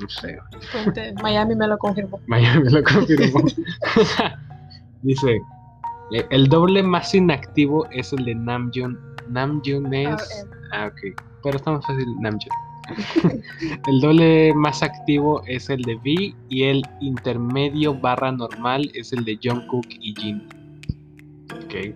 no 0.00 0.08
sé, 0.08 0.38
Fuente, 0.72 1.14
Miami 1.22 1.54
me 1.56 1.66
lo 1.66 1.78
confirmó. 1.78 2.20
Miami 2.26 2.64
me 2.64 2.70
lo 2.70 2.82
confirmó. 2.84 3.40
Dice, 5.02 5.32
"Eh, 5.32 5.40
el 6.10 6.48
doble 6.48 6.82
más 6.82 7.14
inactivo 7.14 7.86
es 7.90 8.12
el 8.12 8.24
de 8.24 8.34
Namjoon. 8.34 8.98
Namjoon 9.28 9.92
es... 9.94 10.46
Ah, 10.72 10.88
ok. 10.88 11.20
Pero 11.42 11.56
está 11.56 11.72
más 11.72 11.86
fácil 11.86 12.06
Namjoon. 12.20 12.50
el 13.88 14.00
doble 14.00 14.52
más 14.54 14.82
activo 14.82 15.42
es 15.46 15.70
el 15.70 15.82
de 15.82 15.94
V 15.96 16.34
y 16.48 16.62
el 16.64 16.82
intermedio 17.00 17.94
barra 17.94 18.32
normal 18.32 18.90
es 18.94 19.12
el 19.12 19.24
de 19.24 19.38
Jungkook 19.42 19.86
y 19.88 20.14
Jin. 20.14 20.48
Ok. 21.64 21.94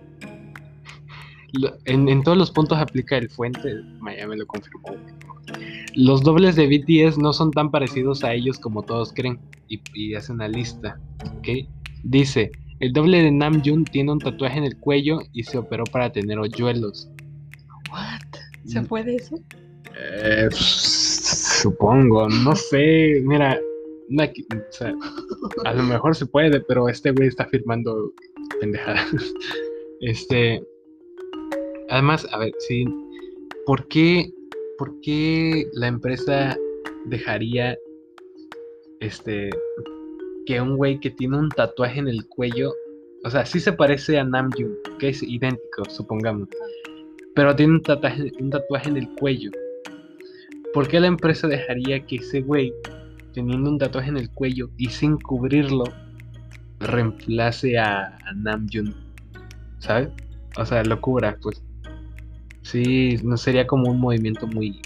En, 1.85 2.09
en 2.09 2.23
todos 2.23 2.37
los 2.37 2.51
puntos 2.51 2.77
aplica 2.77 3.17
el 3.17 3.29
fuente, 3.29 3.81
Miami 3.99 4.37
lo 4.37 4.45
confirmó. 4.45 4.95
Los 5.95 6.23
dobles 6.23 6.55
de 6.55 6.67
BTS 6.67 7.17
no 7.17 7.31
son 7.31 7.51
tan 7.51 7.71
parecidos 7.71 8.23
a 8.23 8.33
ellos 8.33 8.59
como 8.59 8.81
todos 8.83 9.13
creen 9.13 9.39
y, 9.69 9.79
y 9.93 10.15
hace 10.15 10.33
una 10.33 10.47
lista. 10.47 10.99
¿ok? 11.37 11.67
Dice, 12.03 12.51
el 12.79 12.93
doble 12.93 13.21
de 13.21 13.31
Namjoon 13.31 13.85
tiene 13.85 14.11
un 14.11 14.19
tatuaje 14.19 14.57
en 14.57 14.65
el 14.65 14.77
cuello 14.77 15.19
y 15.33 15.43
se 15.43 15.57
operó 15.57 15.83
para 15.85 16.11
tener 16.11 16.37
hoyuelos. 16.39 17.09
What? 17.91 18.39
¿Se 18.65 18.81
Mm. 18.81 18.85
puede 18.85 19.15
eso? 19.15 19.35
Eh, 19.97 20.49
supongo, 20.51 22.27
no 22.27 22.55
sé, 22.55 23.21
mira, 23.23 23.59
o 24.11 24.71
sea, 24.71 24.93
a 25.63 25.73
lo 25.73 25.83
mejor 25.83 26.15
se 26.15 26.25
puede, 26.25 26.59
pero 26.61 26.89
este 26.89 27.11
güey 27.11 27.27
está 27.29 27.45
firmando 27.47 28.11
pendejadas. 28.59 29.07
Este, 30.01 30.61
además, 31.89 32.27
a 32.31 32.37
ver, 32.37 32.51
sí, 32.67 32.83
¿por 33.65 33.87
qué, 33.87 34.29
por 34.77 34.99
qué 35.01 35.65
la 35.73 35.87
empresa 35.87 36.55
dejaría, 37.05 37.77
este, 38.99 39.49
que 40.45 40.61
un 40.61 40.77
güey 40.77 40.99
que 40.99 41.11
tiene 41.11 41.37
un 41.37 41.49
tatuaje 41.49 41.99
en 41.99 42.07
el 42.07 42.25
cuello, 42.27 42.73
o 43.23 43.29
sea, 43.29 43.45
sí 43.45 43.59
se 43.59 43.73
parece 43.73 44.19
a 44.19 44.23
Namjoon, 44.23 44.75
que 44.99 45.09
es 45.09 45.23
idéntico, 45.23 45.85
supongamos, 45.89 46.47
pero 47.33 47.55
tiene 47.55 47.73
un 47.73 47.81
tatuaje, 47.81 48.31
un 48.39 48.49
tatuaje 48.49 48.89
en 48.89 48.97
el 48.97 49.09
cuello. 49.15 49.51
¿Por 50.73 50.87
qué 50.87 50.99
la 50.99 51.07
empresa 51.07 51.47
dejaría 51.47 52.05
que 52.05 52.17
ese 52.17 52.41
güey 52.41 52.73
teniendo 53.35 53.69
un 53.69 53.77
tatuaje 53.77 54.09
en 54.09 54.17
el 54.17 54.29
cuello 54.29 54.69
y 54.77 54.89
sin 54.89 55.17
cubrirlo, 55.17 55.83
reemplace 56.79 57.77
a, 57.77 58.17
a 58.25 58.33
Namjoon. 58.33 58.95
¿Sabes? 59.79 60.09
O 60.57 60.65
sea, 60.65 60.83
lo 60.85 61.01
cubra, 61.01 61.37
pues. 61.41 61.61
Sí, 62.61 63.19
no 63.23 63.35
sería 63.35 63.67
como 63.67 63.91
un 63.91 63.99
movimiento 63.99 64.47
muy. 64.47 64.81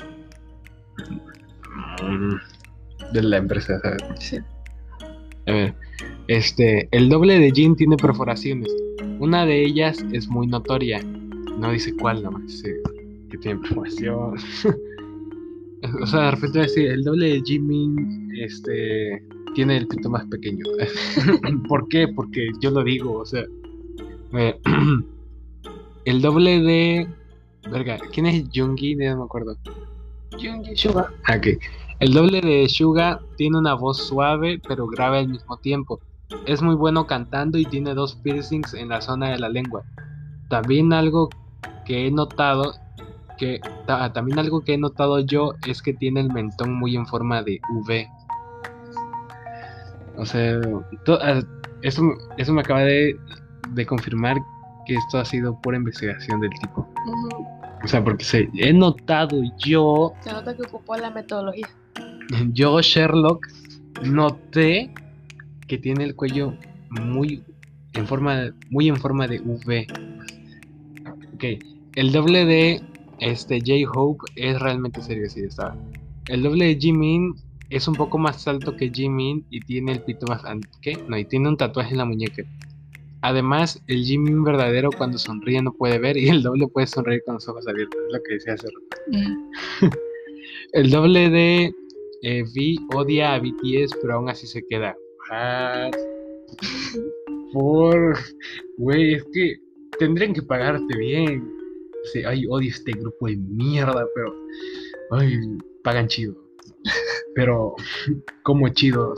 mm, 2.04 3.14
de 3.14 3.22
la 3.22 3.38
empresa, 3.38 3.80
¿sabes? 3.82 4.02
Sí. 4.20 4.40
A 5.50 5.52
ver, 5.52 5.74
este, 6.28 6.88
el 6.92 7.10
doble 7.10 7.40
de 7.40 7.52
Jin 7.52 7.76
tiene 7.76 7.98
perforaciones. 7.98 8.72
Una 9.20 9.48
de 9.48 9.66
ellas 9.66 10.06
es 10.12 10.28
muy 10.28 10.46
notoria. 10.46 11.02
No 11.58 11.72
dice 11.72 11.96
cuál 11.96 12.22
nomás, 12.22 12.44
dice 12.46 12.76
que 13.32 13.38
tiene 13.40 13.60
perforación. 13.60 14.36
o 16.02 16.06
sea, 16.06 16.26
de 16.26 16.32
repente 16.32 16.60
va 16.60 16.64
a 16.66 16.68
decir, 16.68 16.86
el 16.88 17.04
doble 17.04 17.30
de 17.30 17.42
Jimin, 17.44 18.32
este, 18.40 19.24
tiene 19.56 19.78
el 19.78 19.88
pito 19.88 20.08
más 20.12 20.24
pequeño. 20.26 20.64
¿Por 21.68 21.88
qué? 21.88 22.08
Porque 22.08 22.50
yo 22.62 22.70
lo 22.70 22.84
digo, 22.84 23.14
o 23.14 23.26
sea. 23.26 23.44
eh, 24.34 24.56
el 26.06 26.22
doble 26.22 26.62
de. 26.62 27.08
Verga, 27.72 27.98
¿quién 28.14 28.28
es 28.28 28.46
Jungi? 28.54 28.96
No 28.96 29.18
me 29.18 29.24
acuerdo. 29.24 29.58
Jungi 30.32 30.76
Suga. 30.76 31.12
Ah, 31.26 31.38
ok. 31.38 31.48
El 32.00 32.14
doble 32.14 32.40
de 32.42 32.68
Suga 32.70 33.20
tiene 33.36 33.58
una 33.60 33.74
voz 33.74 33.98
suave 34.08 34.62
pero 34.68 34.88
grave 34.88 35.20
al 35.20 35.28
mismo 35.28 35.58
tiempo. 35.58 36.00
Es 36.46 36.62
muy 36.62 36.76
bueno 36.76 37.06
cantando 37.08 37.58
y 37.58 37.66
tiene 37.66 37.94
dos 37.94 38.16
piercings 38.16 38.74
en 38.74 38.90
la 38.90 39.02
zona 39.02 39.30
de 39.32 39.40
la 39.40 39.50
lengua. 39.50 39.84
También 40.50 40.94
algo 40.94 41.30
que 41.86 42.08
he 42.08 42.12
notado 42.12 42.74
que 43.38 43.60
ta- 43.88 44.12
también 44.14 44.40
algo 44.40 44.62
que 44.62 44.74
he 44.74 44.78
notado 44.78 45.20
yo 45.20 45.54
es 45.68 45.82
que 45.82 45.94
tiene 45.94 46.22
el 46.22 46.32
mentón 46.32 46.74
muy 46.74 46.96
en 46.96 47.06
forma 47.06 47.42
de 47.44 47.60
V. 47.74 48.08
O 50.18 50.26
sea, 50.26 50.60
to- 51.06 51.20
eso, 51.82 52.04
eso 52.38 52.54
me 52.54 52.62
acaba 52.62 52.82
de, 52.82 53.16
de 53.70 53.86
confirmar 53.86 54.38
que 54.86 54.96
esto 54.96 55.18
ha 55.20 55.26
sido 55.26 55.60
pura 55.62 55.78
investigación 55.78 56.42
del 56.42 56.52
tipo. 56.62 56.88
O 57.84 57.88
sea, 57.88 58.04
porque 58.04 58.26
se, 58.26 58.50
he 58.56 58.74
notado 58.74 59.42
yo 59.58 60.14
Se 60.22 60.32
nota 60.34 60.56
que 60.56 60.64
ocupó 60.64 60.96
la 60.98 61.10
metodología. 61.10 61.68
Yo, 62.54 62.82
Sherlock, 62.82 63.48
noté 64.04 64.94
que 65.68 65.78
tiene 65.78 66.04
el 66.04 66.16
cuello 66.16 66.54
muy 66.90 67.44
en 67.94 68.08
forma, 68.08 68.54
muy 68.70 68.90
en 68.90 68.98
forma 68.98 69.28
de 69.28 69.40
V. 69.40 69.88
Ok, 71.36 71.44
el 71.96 72.12
doble 72.12 72.46
de 72.46 72.82
este 73.20 73.60
J-Hope 73.60 74.32
es 74.36 74.60
realmente 74.60 75.02
serio, 75.02 75.30
sí, 75.30 75.42
está. 75.42 75.76
El 76.28 76.44
doble 76.44 76.66
de 76.66 76.76
Jimin 76.80 77.36
es 77.70 77.88
un 77.88 77.96
poco 77.96 78.18
más 78.18 78.48
alto 78.48 78.76
que 78.76 78.90
Jimin 78.90 79.46
y 79.50 79.60
tiene 79.62 79.94
el 79.94 80.02
pito 80.02 80.26
más 80.28 80.44
¿Qué? 80.82 80.98
No, 81.08 81.18
y 81.18 81.26
tiene 81.26 81.50
un 81.50 81.58
tatuaje 81.58 81.92
en 81.92 81.98
la 81.98 82.06
muñeca. 82.06 82.44
Además, 83.22 83.84
el 83.88 84.04
Jimin 84.04 84.44
verdadero 84.44 84.90
cuando 84.92 85.18
sonríe 85.18 85.62
no 85.62 85.74
puede 85.74 86.00
ver 86.00 86.18
y 86.18 86.30
el 86.30 86.42
doble 86.42 86.68
puede 86.68 86.88
sonreír 86.88 87.22
con 87.26 87.36
los 87.36 87.48
ojos 87.48 87.68
abiertos, 87.68 88.00
es 88.08 88.14
lo 88.14 88.24
que 88.24 88.34
decía 88.34 88.54
hace 88.54 88.68
rato. 88.68 89.98
El 90.74 90.92
doble 90.92 91.30
de 91.32 91.74
eh, 92.24 92.44
V 92.44 92.78
odia 92.96 93.34
a 93.34 93.40
BTS, 93.40 93.98
pero 94.02 94.16
aún 94.16 94.30
así 94.30 94.48
se 94.48 94.66
queda. 94.68 94.96
What? 95.30 95.92
Por. 97.54 98.18
Güey, 98.78 99.16
es 99.16 99.24
que 99.34 99.56
tendrían 99.98 100.34
que 100.34 100.42
pagarte 100.42 100.98
bien. 100.98 101.52
Sí, 102.14 102.24
ay, 102.26 102.46
odio 102.48 102.70
este 102.70 102.92
grupo 102.92 103.28
de 103.28 103.38
mierda, 103.38 104.08
pero. 104.16 104.34
Ay, 105.12 105.38
pagan 105.84 106.08
chido. 106.08 106.36
Pero, 107.36 107.76
como 108.44 108.70
chido. 108.70 109.14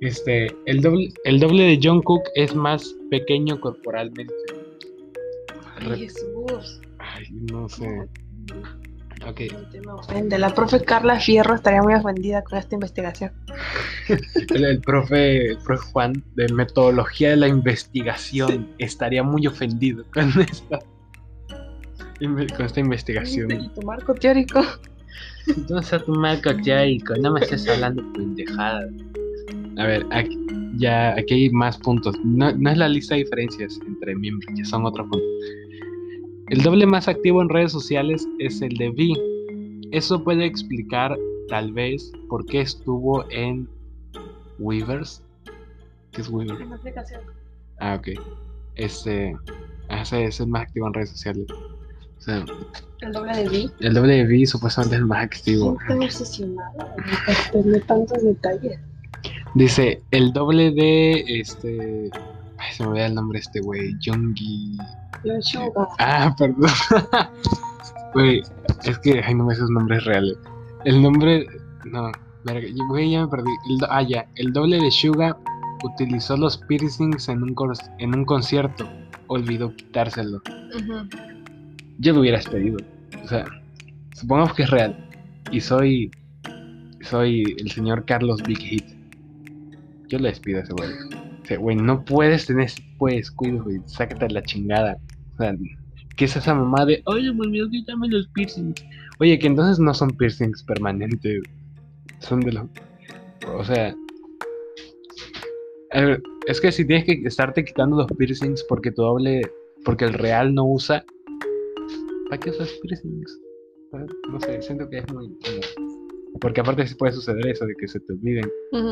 Este, 0.00 0.48
el 0.66 0.80
doble, 0.80 1.12
el 1.24 1.40
doble 1.40 1.62
de 1.62 1.80
Jungkook 1.82 2.22
es 2.34 2.54
más 2.54 2.94
pequeño 3.10 3.58
corporalmente. 3.60 4.34
Ay, 5.76 6.00
Jesús. 6.00 6.80
Ay, 6.98 7.26
no 7.50 7.68
sé. 7.68 8.08
Ok. 9.28 9.40
No 9.52 9.68
te 9.70 9.80
me 9.80 9.92
ofende. 9.92 10.38
La 10.38 10.54
profe 10.54 10.82
Carla 10.82 11.20
Fierro 11.20 11.54
estaría 11.54 11.82
muy 11.82 11.94
ofendida 11.94 12.42
con 12.42 12.58
esta 12.58 12.74
investigación. 12.74 13.32
El, 14.54 14.64
el 14.64 14.80
profe, 14.80 15.50
el 15.50 15.58
profe 15.58 15.84
Juan 15.92 16.24
de 16.34 16.52
metodología 16.52 17.30
de 17.30 17.36
la 17.36 17.48
investigación 17.48 18.68
estaría 18.78 19.22
muy 19.22 19.46
ofendido 19.46 20.04
con 20.12 20.28
esta, 20.40 20.80
con 22.18 22.66
esta 22.66 22.80
investigación. 22.80 23.50
Y 23.50 23.68
tu 23.68 23.82
marco 23.82 24.14
teórico. 24.14 24.62
Entonces 25.46 26.04
tu 26.04 26.12
marco 26.14 26.54
teórico, 26.56 27.14
no 27.16 27.32
me 27.32 27.40
estés 27.40 27.68
hablando 27.68 28.02
pendejada. 28.12 28.86
A 29.78 29.86
ver, 29.86 30.06
aquí, 30.10 30.38
ya 30.76 31.12
aquí 31.12 31.34
hay 31.34 31.50
más 31.50 31.78
puntos. 31.78 32.16
No, 32.24 32.52
no 32.52 32.70
es 32.70 32.78
la 32.78 32.88
lista 32.88 33.14
de 33.14 33.24
diferencias 33.24 33.78
entre 33.86 34.14
miembros, 34.14 34.52
ya 34.56 34.64
son 34.64 34.84
otros 34.84 35.08
puntos. 35.08 35.28
El 36.52 36.60
doble 36.60 36.84
más 36.84 37.08
activo 37.08 37.40
en 37.40 37.48
redes 37.48 37.72
sociales 37.72 38.28
es 38.38 38.60
el 38.60 38.76
de 38.76 38.90
V. 38.90 39.88
Eso 39.90 40.22
puede 40.22 40.44
explicar, 40.44 41.16
tal 41.48 41.72
vez, 41.72 42.12
por 42.28 42.44
qué 42.44 42.60
estuvo 42.60 43.24
en 43.30 43.66
Weavers. 44.58 45.22
¿Qué 46.10 46.20
es 46.20 46.28
Weavers? 46.28 46.60
Una 46.60 46.76
aplicación. 46.76 47.22
Ah, 47.80 47.94
ok. 47.98 48.08
Este. 48.74 49.34
ah, 49.88 50.02
Ese 50.02 50.24
es 50.26 50.40
el 50.40 50.48
más 50.48 50.64
activo 50.64 50.88
en 50.88 50.92
redes 50.92 51.08
sociales. 51.08 51.46
O 51.50 52.20
sea, 52.20 52.44
El 53.00 53.12
doble 53.12 53.34
de 53.34 53.48
Vi. 53.48 53.70
el 53.80 53.94
doble 53.94 54.12
de 54.16 54.24
V 54.24 54.44
supuestamente 54.44 54.96
es 54.96 55.00
el 55.00 55.06
más 55.06 55.24
activo. 55.24 55.78
Estoy 55.80 56.04
obsesionada 56.04 56.94
tantos 57.86 58.22
detalles. 58.22 58.78
Dice, 59.54 60.02
el 60.10 60.34
doble 60.34 60.70
de 60.72 61.24
este. 61.28 62.10
Se 62.76 62.82
me 62.82 62.90
olvida 62.90 63.06
el 63.06 63.14
nombre 63.14 63.38
de 63.38 63.42
este 63.42 63.60
güey. 63.60 63.94
Jongi. 64.04 64.76
Lo 65.24 65.40
Suga. 65.42 65.88
Ah, 65.98 66.34
perdón. 66.36 66.70
Güey, 68.14 68.42
es 68.84 68.98
que 68.98 69.22
ay, 69.22 69.34
no 69.34 69.44
me 69.46 69.54
sé 69.54 69.60
sus 69.62 69.70
nombres 69.70 70.04
reales. 70.04 70.36
El 70.84 71.00
nombre. 71.00 71.46
No, 71.86 72.12
güey, 72.88 73.10
ya 73.12 73.22
me 73.22 73.28
perdí. 73.28 73.50
El 73.70 73.78
ah, 73.88 74.02
ya. 74.02 74.26
El 74.36 74.52
doble 74.52 74.78
de 74.78 74.90
Suga 74.90 75.36
utilizó 75.82 76.36
los 76.36 76.58
piercings 76.58 77.28
en 77.30 77.42
un, 77.42 77.54
cor- 77.54 77.72
en 77.98 78.14
un 78.14 78.24
concierto. 78.26 78.86
Olvidó 79.28 79.74
quitárselo. 79.74 80.42
Ujú. 80.76 81.08
Yo 81.98 82.12
lo 82.12 82.20
hubieras 82.20 82.46
pedido. 82.46 82.76
O 83.24 83.28
sea, 83.28 83.46
supongamos 84.14 84.52
que 84.54 84.64
es 84.64 84.70
real. 84.70 85.08
Y 85.50 85.60
soy. 85.60 86.10
Soy 87.00 87.44
el 87.58 87.70
señor 87.70 88.04
Carlos 88.04 88.42
Big 88.42 88.58
Hit. 88.58 88.84
Yo 90.08 90.18
le 90.18 90.28
despido 90.28 90.58
a 90.60 90.62
ese 90.64 90.72
güey. 90.74 90.90
O 91.42 91.46
sea, 91.46 91.58
güey, 91.58 91.76
no 91.76 92.04
puedes 92.04 92.46
tener 92.46 92.66
ese 92.66 92.82
de 93.00 93.16
descuido, 93.16 93.64
güey. 93.64 93.80
Sácate 93.86 94.28
la 94.30 94.42
chingada. 94.42 94.96
O 95.34 95.36
sea, 95.38 95.54
¿qué 96.16 96.24
es 96.24 96.36
esa 96.36 96.54
mamá 96.54 96.84
de. 96.86 97.02
Oye, 97.06 97.32
me 97.32 97.46
olvidó 97.46 97.68
quitarme 97.68 98.08
los 98.08 98.28
piercings? 98.28 98.84
Oye, 99.18 99.38
que 99.38 99.48
entonces 99.48 99.78
no 99.78 99.92
son 99.92 100.10
piercings 100.10 100.62
permanentes. 100.62 101.42
Son 102.20 102.40
de 102.40 102.52
los. 102.52 102.66
O 103.54 103.64
sea. 103.64 103.94
ver, 105.94 106.22
es 106.46 106.60
que 106.60 106.70
si 106.70 106.86
tienes 106.86 107.04
que 107.04 107.22
estarte 107.24 107.64
quitando 107.64 107.96
los 107.96 108.12
piercings 108.16 108.64
porque 108.68 108.92
tu 108.92 109.02
doble. 109.02 109.42
Porque 109.84 110.04
el 110.04 110.14
real 110.14 110.54
no 110.54 110.64
usa. 110.64 111.04
¿Para 112.28 112.40
qué 112.40 112.50
usas 112.50 112.70
piercings? 112.82 113.40
No 114.30 114.40
sé, 114.40 114.62
siento 114.62 114.88
que 114.88 114.98
es 114.98 115.12
muy. 115.12 115.36
Porque 116.40 116.60
aparte 116.60 116.86
sí 116.86 116.94
puede 116.94 117.12
suceder 117.12 117.46
eso 117.48 117.66
de 117.66 117.74
que 117.74 117.88
se 117.88 118.00
te 118.00 118.12
olviden 118.12 118.48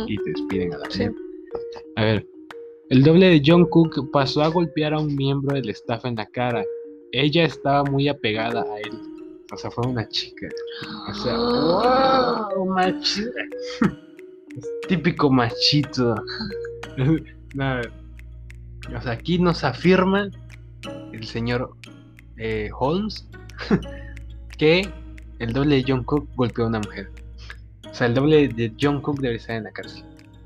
y 0.08 0.16
te 0.16 0.30
despiden 0.30 0.74
a 0.74 0.78
la 0.78 0.90
Sí. 0.90 1.08
A 1.96 2.04
ver, 2.04 2.26
el 2.90 3.05
doble 3.05 3.26
de 3.26 3.42
John 3.44 3.64
Cook 3.66 4.11
pasó 4.12 4.42
a 4.42 4.48
golpear 4.48 4.92
a 4.94 4.98
un 4.98 5.14
miembro 5.14 5.55
del 5.55 5.70
staff 5.70 6.05
en 6.05 6.16
la 6.16 6.26
cara. 6.26 6.64
Ella 7.12 7.44
estaba 7.44 7.85
muy 7.85 8.09
apegada 8.09 8.62
a 8.62 8.79
él. 8.79 9.00
O 9.53 9.57
sea, 9.57 9.70
fue 9.70 9.87
una 9.87 10.09
chica. 10.09 10.48
O 11.09 11.14
sea, 11.14 11.37
wow, 11.37 12.66
machista. 12.66 13.40
Es 14.57 14.70
típico 14.88 15.31
machito. 15.31 16.14
Nada. 17.55 17.83
O 18.96 19.00
sea, 19.00 19.12
aquí 19.12 19.38
nos 19.38 19.64
afirma 19.64 20.29
el 21.12 21.24
señor 21.24 21.72
eh, 22.38 22.70
Holmes 22.79 23.29
que 24.59 24.88
el 25.38 25.53
doble 25.53 25.76
de 25.76 25.85
John 25.87 26.05
Cook 26.05 26.29
golpeó 26.35 26.64
a 26.64 26.68
una 26.68 26.81
mujer. 26.81 27.09
O 27.88 27.94
sea, 27.94 28.07
el 28.07 28.14
doble 28.14 28.48
de 28.48 28.72
John 28.81 29.00
Cook 29.00 29.20
debería 29.20 29.40
estar 29.40 29.57
en 29.57 29.64
la 29.64 29.72
cárcel. 29.72 30.05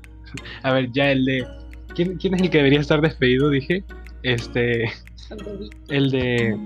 A 0.63 0.73
ver, 0.73 0.91
ya 0.91 1.11
el 1.11 1.25
de. 1.25 1.47
¿Quién, 1.95 2.17
quién 2.17 2.33
es 2.35 2.41
el 2.41 2.49
que 2.49 2.57
debería 2.57 2.79
estar 2.79 3.01
despedido? 3.01 3.49
Dije. 3.49 3.83
Este. 4.23 4.85
El 5.89 6.11
de. 6.11 6.57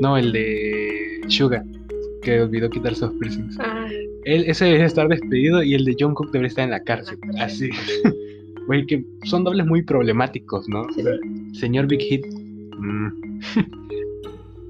No, 0.00 0.16
el 0.16 0.32
de. 0.32 1.20
Suga. 1.28 1.64
Que 2.22 2.40
olvidó 2.42 2.68
quitarse 2.68 3.06
los 3.06 3.14
piercings. 3.14 3.58
Ah, 3.60 3.86
Él, 4.24 4.44
ese 4.46 4.66
debería 4.66 4.86
estar 4.86 5.08
despedido 5.08 5.62
y 5.62 5.74
el 5.74 5.84
de 5.84 5.96
John 5.98 6.14
Cook 6.14 6.30
debería 6.32 6.48
estar 6.48 6.64
en 6.64 6.70
la 6.70 6.82
cárcel. 6.82 7.18
Ah, 7.38 7.44
Así. 7.44 7.70
Güey, 8.66 8.86
que 8.86 9.04
son 9.24 9.42
dobles 9.42 9.66
muy 9.66 9.82
problemáticos, 9.82 10.68
¿no? 10.68 10.84
Sí. 10.94 11.02
Señor 11.58 11.86
Big 11.88 12.02
Hit. 12.02 12.26
mm. 12.78 13.40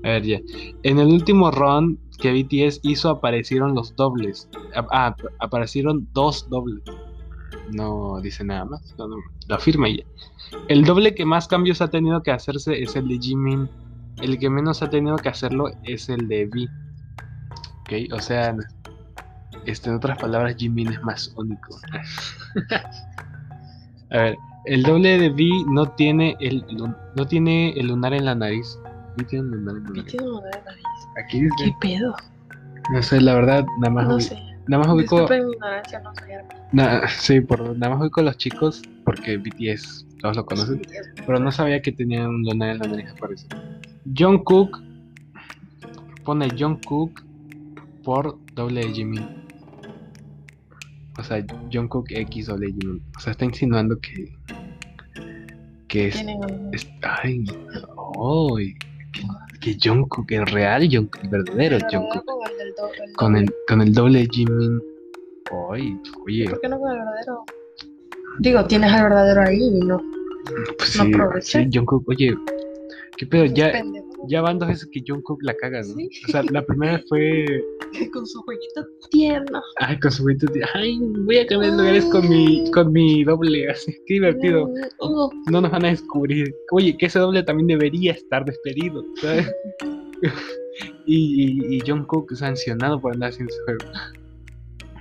A 0.03 0.09
ver, 0.09 0.23
ya. 0.23 0.40
En 0.83 0.99
el 0.99 1.09
último 1.09 1.51
round, 1.51 1.99
que 2.18 2.33
BTS 2.33 2.81
hizo 2.83 3.11
aparecieron 3.11 3.75
los 3.75 3.94
dobles. 3.96 4.49
Ah, 4.75 5.14
aparecieron 5.40 6.09
dos 6.14 6.49
dobles. 6.49 6.83
No 7.73 8.21
dice 8.21 8.45
nada 8.45 8.65
más, 8.65 8.95
no, 8.99 9.09
no, 9.09 9.17
lo 9.49 9.55
afirma 9.55 9.89
ella. 9.89 10.05
El 10.69 10.85
doble 10.85 11.15
que 11.15 11.25
más 11.25 11.49
cambios 11.49 11.81
ha 11.81 11.89
tenido 11.89 12.23
que 12.23 12.31
hacerse 12.33 12.83
es 12.83 12.97
el 12.97 13.09
de 13.09 13.19
Jimin. 13.19 13.69
El 14.21 14.39
que 14.39 14.51
menos 14.51 14.83
ha 14.83 14.91
tenido 14.91 15.17
que 15.17 15.29
hacerlo 15.29 15.71
es 15.85 16.09
el 16.09 16.29
de 16.29 16.47
V. 16.47 16.69
Ok, 17.83 17.93
o 18.13 18.21
sea, 18.21 18.57
este, 19.67 19.91
en 19.91 19.97
otras 19.97 20.19
palabras, 20.19 20.57
Jimin 20.57 20.93
es 20.93 21.03
más 21.03 21.33
único. 21.37 21.79
A 24.13 24.17
ver, 24.17 24.37
el 24.65 24.83
doble 24.83 25.19
de 25.19 25.31
V 25.31 25.65
no 25.69 25.89
tiene 25.93 26.37
el 26.41 26.65
no 27.17 27.27
tiene 27.27 27.71
el 27.79 27.87
lunar 27.87 28.13
en 28.13 28.25
la 28.25 28.35
nariz. 28.35 28.79
V 29.17 29.25
tiene 29.25 29.45
un 29.45 29.51
lunar 29.53 29.77
en 29.77 29.85
la 29.85 29.91
nariz. 29.91 30.07
tiene 30.11 30.27
un 30.27 30.33
lunar 30.33 30.51
en 30.55 30.65
la 30.65 30.71
nariz. 30.71 30.85
Aquí 31.25 31.41
dice. 31.41 31.55
¿Qué 31.65 31.75
pedo? 31.81 32.17
No 32.93 33.03
sé, 33.03 33.21
la 33.21 33.35
verdad, 33.35 33.65
nada 33.79 33.95
más. 33.95 34.09
No 34.09 34.21
sé. 34.21 34.50
Nada 34.70 34.85
más 34.85 34.94
ubico. 34.94 35.22
ignorancia, 35.35 35.98
no 35.98 36.14
soy 36.14 36.30
Nah, 36.70 37.09
sí, 37.09 37.40
por, 37.40 37.76
nada 37.76 37.92
más 37.92 38.02
ubico 38.02 38.20
a 38.20 38.22
los 38.22 38.37
chicos 38.37 38.83
porque 39.04 39.37
BTS 39.37 40.06
todos 40.20 40.37
lo 40.37 40.46
conocen. 40.46 40.80
Pero 41.26 41.40
no 41.40 41.50
sabía 41.50 41.83
que 41.83 41.90
tenía 41.90 42.28
un 42.28 42.44
lunar 42.44 42.76
en 42.76 42.78
la 42.78 42.87
nariz, 42.87 43.12
parece. 43.18 43.48
John 44.16 44.44
Cook 44.44 44.80
pone 46.22 46.46
John 46.56 46.78
Cook 46.87 47.24
por 48.04 48.38
doble 48.54 48.83
de 48.87 48.92
Jimmy. 48.92 49.18
O 51.18 51.24
sea, 51.24 51.44
John 51.72 51.88
Cook 51.88 52.06
X 52.11 52.46
doble 52.46 52.68
de 52.68 52.72
Jimmy. 52.74 53.02
O 53.16 53.20
sea, 53.20 53.33
está 53.33 53.44
insinuando 53.44 53.98
que. 53.98 54.33
Que 55.88 56.06
es. 56.06 56.24
es 56.70 56.88
ay, 57.02 57.44
ay, 58.54 58.74
que, 59.12 59.77
que 59.77 60.07
Cook 60.09 60.31
el 60.33 60.46
real 60.46 60.88
John 60.90 61.11
el 61.23 61.29
verdadero 61.29 61.79
Cook 61.90 62.25
Con 63.16 63.37
el, 63.37 63.53
con 63.68 63.81
el 63.81 63.92
doble 63.92 64.27
Jimmy. 64.31 64.79
Ay, 65.70 65.96
oye. 66.27 66.49
¿Por 66.49 66.61
qué 66.61 66.68
no 66.68 66.79
con 66.79 66.92
el 66.92 66.99
verdadero? 66.99 67.44
Digo, 68.38 68.64
tienes 68.66 68.92
al 68.92 69.05
verdadero 69.05 69.42
ahí 69.42 69.62
y 69.62 69.81
no. 69.81 70.01
Pues 70.79 70.96
no 70.96 71.33
sí, 71.40 71.68
sí, 71.70 71.79
Cook, 71.85 72.09
oye, 72.09 72.35
¿qué 73.16 73.27
pedo? 73.27 73.44
Ya, 73.46 73.73
ya 74.28 74.42
van 74.42 74.59
dos 74.59 74.68
veces 74.68 74.88
que 74.92 75.02
Jungkook 75.06 75.42
la 75.42 75.54
caga, 75.54 75.83
¿no? 75.83 75.94
O 75.94 76.30
sea, 76.30 76.42
la 76.50 76.64
primera 76.64 77.02
fue. 77.09 77.46
con 78.12 78.26
su 78.26 78.40
jueguito 78.42 78.87
tierno. 79.11 79.62
Ay, 79.76 79.98
con 79.98 80.11
su 80.11 80.22
jueguito 80.22 80.46
tierno. 80.52 80.70
Ay, 80.74 80.98
voy 81.24 81.38
a 81.38 81.46
cambiar 81.46 81.72
lugares 81.72 82.04
con 82.06 82.28
mi, 82.28 82.70
con 82.70 82.92
mi 82.92 83.24
doble. 83.24 83.70
Así, 83.70 83.92
qué 84.06 84.14
divertido. 84.14 84.70
Oh. 84.98 85.30
No 85.50 85.61
nos 85.61 85.70
van 85.70 85.85
a 85.85 85.88
descubrir. 85.88 86.54
Oye, 86.72 86.96
que 86.96 87.06
ese 87.06 87.18
doble 87.18 87.42
también 87.42 87.66
debería 87.68 88.12
estar 88.12 88.44
despedido, 88.44 89.04
¿sabes? 89.20 89.50
y, 91.06 91.44
y, 91.44 91.76
y 91.76 91.80
Jungkook 91.80 92.35
sancionado 92.35 93.00
por 93.00 93.12
andar 93.12 93.33
sin 93.33 93.48
su 93.48 93.64
juego. 93.64 93.85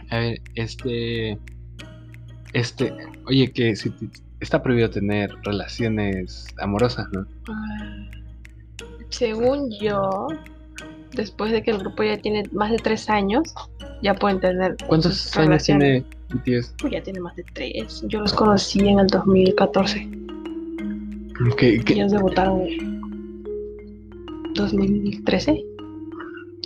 A 0.10 0.20
ver, 0.20 0.42
este. 0.56 1.38
Este. 2.54 2.94
Oye, 3.28 3.52
que 3.52 3.76
si 3.76 3.94
está 4.40 4.64
prohibido 4.64 4.90
tener 4.90 5.32
relaciones 5.44 6.48
amorosas, 6.58 7.08
¿no? 7.12 7.28
Ah 7.50 8.10
según 9.10 9.72
yo, 9.72 10.28
después 11.14 11.52
de 11.52 11.64
que 11.64 11.72
el 11.72 11.80
grupo 11.80 12.04
ya 12.04 12.18
tiene 12.18 12.44
más 12.52 12.72
de 12.72 12.78
tres 12.78 13.10
años, 13.10 13.54
ya 14.02 14.14
pueden 14.16 14.40
tener. 14.40 14.78
¿Cuántos 14.88 15.36
años 15.38 15.64
tiene 15.64 16.06
BTS? 16.30 16.76
Pues 16.80 16.94
ya 16.94 17.04
tiene 17.04 17.20
más 17.20 17.36
de 17.36 17.44
tres. 17.54 18.04
Yo 18.08 18.22
los 18.22 18.34
conocí 18.34 18.80
en 18.88 19.00
el 19.00 19.08
2014. 19.08 20.08
Okay, 21.54 21.82
Ellos 21.88 22.12
debutaron 22.12 22.62
en 22.62 23.02
2013. 24.54 25.64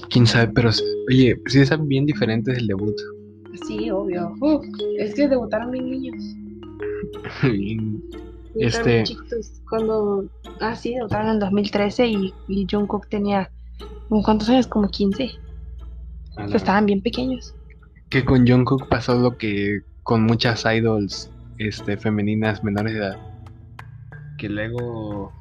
Quién 0.09 0.25
sabe, 0.25 0.51
pero 0.53 0.69
oye, 1.09 1.39
sí 1.47 1.59
están 1.61 1.87
bien 1.87 2.05
diferentes 2.05 2.55
del 2.55 2.67
debut. 2.67 2.95
Sí, 3.67 3.89
obvio. 3.91 4.33
es 4.97 5.13
que 5.13 5.27
debutaron 5.27 5.69
bien 5.71 5.89
niños. 5.89 6.35
Este. 8.55 9.03
Cuando. 9.69 10.25
Ah, 10.59 10.75
sí, 10.75 10.93
en 10.93 11.39
2013 11.39 12.07
y, 12.07 12.33
y 12.47 12.67
Jungkook 12.69 13.07
tenía. 13.09 13.51
¿Cuántos 14.09 14.49
años? 14.49 14.67
Como 14.67 14.89
15. 14.89 15.31
estaban 16.53 16.85
bien 16.85 17.01
pequeños. 17.01 17.55
Que 18.09 18.23
con 18.23 18.47
Jungkook 18.47 18.87
pasó 18.89 19.15
lo 19.15 19.37
que 19.37 19.81
con 20.03 20.23
muchas 20.23 20.65
idols 20.65 21.31
este, 21.57 21.97
femeninas 21.97 22.63
menores 22.63 22.93
de 22.93 22.99
edad. 22.99 23.17
Que 24.37 24.49
luego. 24.49 25.31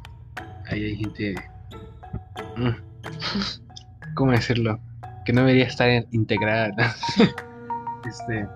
Ahí 0.71 0.85
hay 0.85 0.97
gente. 0.97 1.35
Mm, 2.57 4.15
¿Cómo 4.15 4.33
decirlo? 4.33 4.81
Que 5.25 5.33
no 5.33 5.43
debería 5.43 5.67
estar 5.67 5.89
integrada. 6.13 6.95
este. 8.09 8.47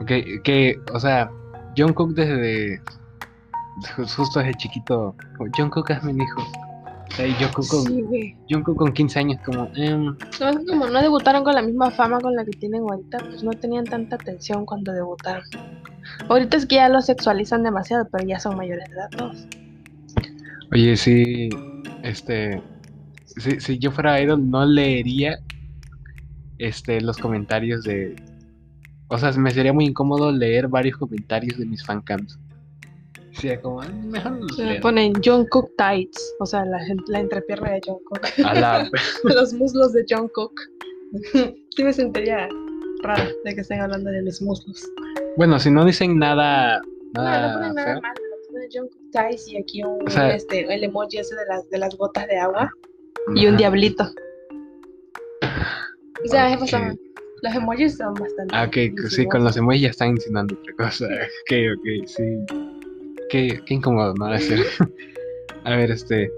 Ok, 0.00 0.42
que, 0.42 0.80
o 0.92 0.98
sea, 0.98 1.30
Jungkook 1.76 2.14
desde 2.14 2.80
justo 4.16 4.40
desde 4.40 4.54
chiquito, 4.54 5.14
John 5.56 5.70
Cook 5.70 5.90
es 5.90 6.02
mi 6.02 6.22
hijo. 6.22 6.42
Y 7.18 7.34
con, 8.74 8.92
15 8.92 9.18
años, 9.18 9.40
como, 9.44 9.68
em, 9.76 10.16
como 10.66 10.86
no 10.86 11.02
debutaron 11.02 11.44
con 11.44 11.54
la 11.54 11.62
misma 11.62 11.90
fama 11.90 12.18
con 12.20 12.34
la 12.34 12.44
que 12.44 12.52
tienen 12.52 12.82
ahorita, 12.82 13.18
pues 13.18 13.42
no 13.42 13.50
tenían 13.52 13.84
tanta 13.84 14.16
atención 14.16 14.64
cuando 14.64 14.92
debutaron. 14.92 15.44
Ahorita 16.28 16.56
es 16.56 16.64
que 16.64 16.76
ya 16.76 16.88
lo 16.88 17.02
sexualizan 17.02 17.62
demasiado, 17.62 18.08
pero 18.10 18.26
ya 18.26 18.40
son 18.40 18.56
mayores 18.56 18.88
de 18.88 18.94
edad 18.94 19.10
todos. 19.10 19.46
Oye, 20.72 20.96
sí, 20.96 21.50
este, 22.02 22.62
si, 23.26 23.60
si 23.60 23.78
yo 23.78 23.90
fuera 23.90 24.20
idol, 24.20 24.48
no 24.48 24.64
leería 24.64 25.38
este, 26.58 27.00
los 27.00 27.18
comentarios 27.18 27.84
de... 27.84 28.16
O 29.08 29.18
sea, 29.18 29.32
me 29.32 29.50
sería 29.50 29.74
muy 29.74 29.84
incómodo 29.84 30.32
leer 30.32 30.68
varios 30.68 30.96
comentarios 30.96 31.58
de 31.58 31.66
mis 31.66 31.84
fancams. 31.84 32.38
Sí, 33.34 33.50
como, 33.62 33.80
mejor 33.80 34.38
Se 34.54 34.78
ponen 34.80 35.12
John 35.24 35.46
Cook 35.46 35.70
tights, 35.76 36.34
o 36.38 36.46
sea, 36.46 36.64
la, 36.64 36.78
la 37.08 37.20
entrepierna 37.20 37.72
de 37.72 37.80
John 37.84 37.98
Cook. 38.04 38.20
Los 39.24 39.54
muslos 39.54 39.92
de 39.92 40.04
John 40.08 40.28
Cook. 40.34 40.52
sí 41.76 41.84
me 41.84 41.92
sentiría 41.92 42.48
raro 43.02 43.24
de 43.44 43.54
que 43.54 43.60
estén 43.62 43.80
hablando 43.80 44.10
de 44.10 44.22
mis 44.22 44.40
muslos. 44.42 44.86
Bueno, 45.36 45.58
si 45.58 45.70
no 45.70 45.84
dicen 45.84 46.18
nada. 46.18 46.80
nada 47.14 47.40
no, 47.40 47.48
no 47.48 47.58
ponen 47.58 47.74
nada 47.74 48.00
malo. 48.00 48.14
Ponen 48.50 48.68
John 48.72 48.88
Cook 48.88 49.10
tights 49.12 49.48
y 49.48 49.56
aquí 49.56 49.82
un, 49.82 50.06
este, 50.08 50.72
el 50.72 50.84
emoji 50.84 51.18
ese 51.18 51.34
de 51.34 51.46
las, 51.46 51.68
de 51.70 51.78
las 51.78 51.96
gotas 51.96 52.26
de 52.28 52.38
agua 52.38 52.70
y 53.34 53.46
un 53.46 53.56
diablito. 53.56 54.04
O 56.24 56.28
sea, 56.28 56.54
okay. 56.54 56.98
los 57.42 57.54
emojis 57.54 57.96
son 57.96 58.14
bastante. 58.14 58.54
Ah, 58.54 58.64
ok, 58.64 59.08
sí, 59.08 59.26
con 59.26 59.42
los 59.42 59.56
emojis 59.56 59.82
ya 59.82 59.88
están 59.88 60.10
insinuando 60.10 60.54
otra 60.54 60.74
cosa. 60.74 61.06
Ok, 61.06 61.52
ok, 61.78 62.06
sí 62.06 62.22
qué, 63.32 63.62
incómodo, 63.68 64.14
¿no? 64.14 64.26
a 65.64 65.76
ver, 65.76 65.90
este. 65.90 66.30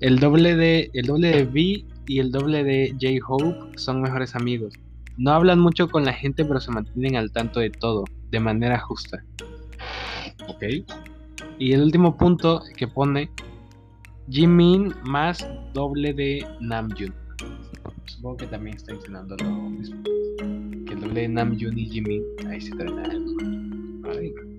El 0.00 0.18
doble 0.18 0.56
de. 0.56 0.90
El 0.94 1.06
doble 1.06 1.28
de 1.30 1.44
V 1.44 1.84
y 2.06 2.18
el 2.18 2.30
doble 2.30 2.64
de 2.64 2.94
J-Hope 3.00 3.78
son 3.78 4.02
mejores 4.02 4.34
amigos. 4.34 4.74
No 5.18 5.32
hablan 5.32 5.58
mucho 5.58 5.88
con 5.88 6.04
la 6.04 6.12
gente, 6.12 6.44
pero 6.44 6.60
se 6.60 6.70
mantienen 6.70 7.16
al 7.16 7.30
tanto 7.32 7.60
de 7.60 7.70
todo, 7.70 8.04
de 8.30 8.40
manera 8.40 8.78
justa. 8.78 9.22
Ok. 10.48 10.64
Y 11.58 11.72
el 11.72 11.82
último 11.82 12.16
punto 12.16 12.62
que 12.76 12.88
pone 12.88 13.28
Jimin 14.30 14.94
más 15.04 15.46
doble 15.74 16.14
de 16.14 16.46
Namjoon. 16.60 17.14
Supongo 18.06 18.38
que 18.38 18.46
también 18.46 18.76
está 18.76 18.92
mencionando 18.92 19.36
lo 19.36 19.50
mismo. 19.70 20.02
Que 20.86 20.94
el 20.94 21.00
doble 21.00 21.20
de 21.22 21.28
Namjoon 21.28 21.78
y 21.78 21.88
Jimin. 21.88 22.22
Ahí 22.48 22.60
traen 22.70 22.98
algo. 22.98 23.32
Ay. 24.10 24.51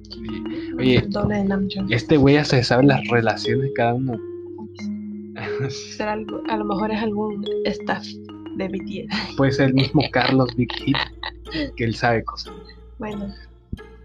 Oye, 0.78 1.08
este 1.90 2.18
güey 2.18 2.36
ya 2.36 2.46
se 2.46 2.64
sabe 2.64 2.84
las 2.84 3.06
relaciones 3.08 3.64
de 3.64 3.74
cada 3.74 3.94
uno. 3.94 4.18
a 6.50 6.58
lo 6.58 6.66
mejor 6.66 6.92
es 6.92 7.02
algún 7.02 7.46
staff 7.66 8.06
de 8.58 8.68
BTS. 8.68 9.36
Puede 9.36 9.52
ser 9.52 9.68
el 9.70 9.74
mismo 9.74 10.02
Carlos 10.12 10.56
Big 10.56 10.72
Hit, 10.74 10.98
que 11.76 11.84
él 11.84 11.96
sabe 11.96 12.24
cosas. 12.24 12.54
Bueno, 13.00 13.34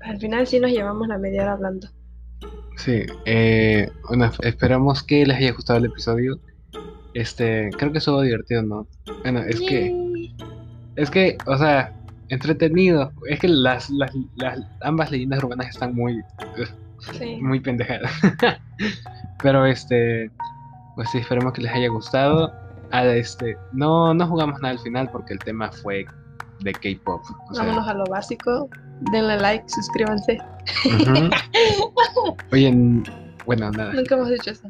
al 0.02 0.18
final 0.18 0.46
sí 0.46 0.60
nos 0.60 0.70
llevamos 0.70 1.08
la 1.08 1.18
media 1.18 1.42
hora 1.42 1.52
hablando. 1.52 1.88
Sí, 2.76 3.02
eh, 3.24 3.90
bueno, 4.08 4.30
esperamos 4.42 5.02
que 5.02 5.26
les 5.26 5.36
haya 5.36 5.52
gustado 5.52 5.78
el 5.78 5.86
episodio. 5.86 6.38
Este, 7.14 7.70
creo 7.76 7.90
que 7.90 7.98
estuvo 7.98 8.22
divertido, 8.22 8.62
¿no? 8.62 8.86
Bueno, 9.22 9.40
es 9.40 9.60
que, 9.60 10.30
es 10.94 11.10
que, 11.10 11.36
o 11.46 11.58
sea, 11.58 11.97
entretenido. 12.28 13.12
Es 13.28 13.40
que 13.40 13.48
las, 13.48 13.90
las, 13.90 14.12
ambas 14.82 15.10
leyendas 15.10 15.42
urbanas 15.42 15.68
están 15.68 15.94
muy, 15.94 16.22
muy 17.40 17.60
pendejadas. 17.60 18.12
Pero 19.42 19.66
este, 19.66 20.30
pues 20.94 21.10
sí, 21.10 21.18
esperemos 21.18 21.52
que 21.52 21.62
les 21.62 21.72
haya 21.72 21.88
gustado. 21.88 22.52
A 22.90 23.04
este, 23.04 23.56
no, 23.72 24.14
no 24.14 24.26
jugamos 24.26 24.60
nada 24.60 24.72
al 24.72 24.78
final 24.78 25.10
porque 25.10 25.34
el 25.34 25.38
tema 25.40 25.70
fue 25.70 26.06
de 26.60 26.72
K-pop. 26.72 27.22
Vámonos 27.54 27.86
a 27.86 27.94
lo 27.94 28.04
básico. 28.06 28.68
Denle 29.12 29.38
like, 29.38 29.64
suscríbanse. 29.68 30.38
Oye, 32.52 33.02
bueno, 33.46 33.70
nada. 33.70 33.92
Nunca 33.92 34.14
hemos 34.14 34.30
dicho 34.30 34.50
eso. 34.50 34.68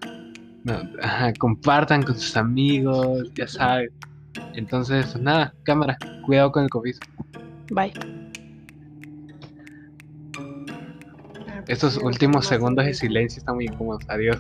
compartan 1.39 2.03
con 2.03 2.15
sus 2.15 2.37
amigos, 2.37 3.31
ya 3.35 3.47
saben. 3.47 3.91
Entonces, 4.55 5.07
pues 5.13 5.23
nada, 5.23 5.55
cámara, 5.65 5.97
cuidado 6.27 6.53
con 6.53 6.65
el 6.65 6.71
COVID. 6.71 6.97
Bye. 7.71 7.93
Estos 11.69 11.99
últimos 11.99 12.47
segundos 12.47 12.87
de 12.87 12.95
silencio 12.95 13.39
están 13.39 13.57
muy 13.57 13.67
incómodos. 13.67 14.03
Adiós. 14.09 14.39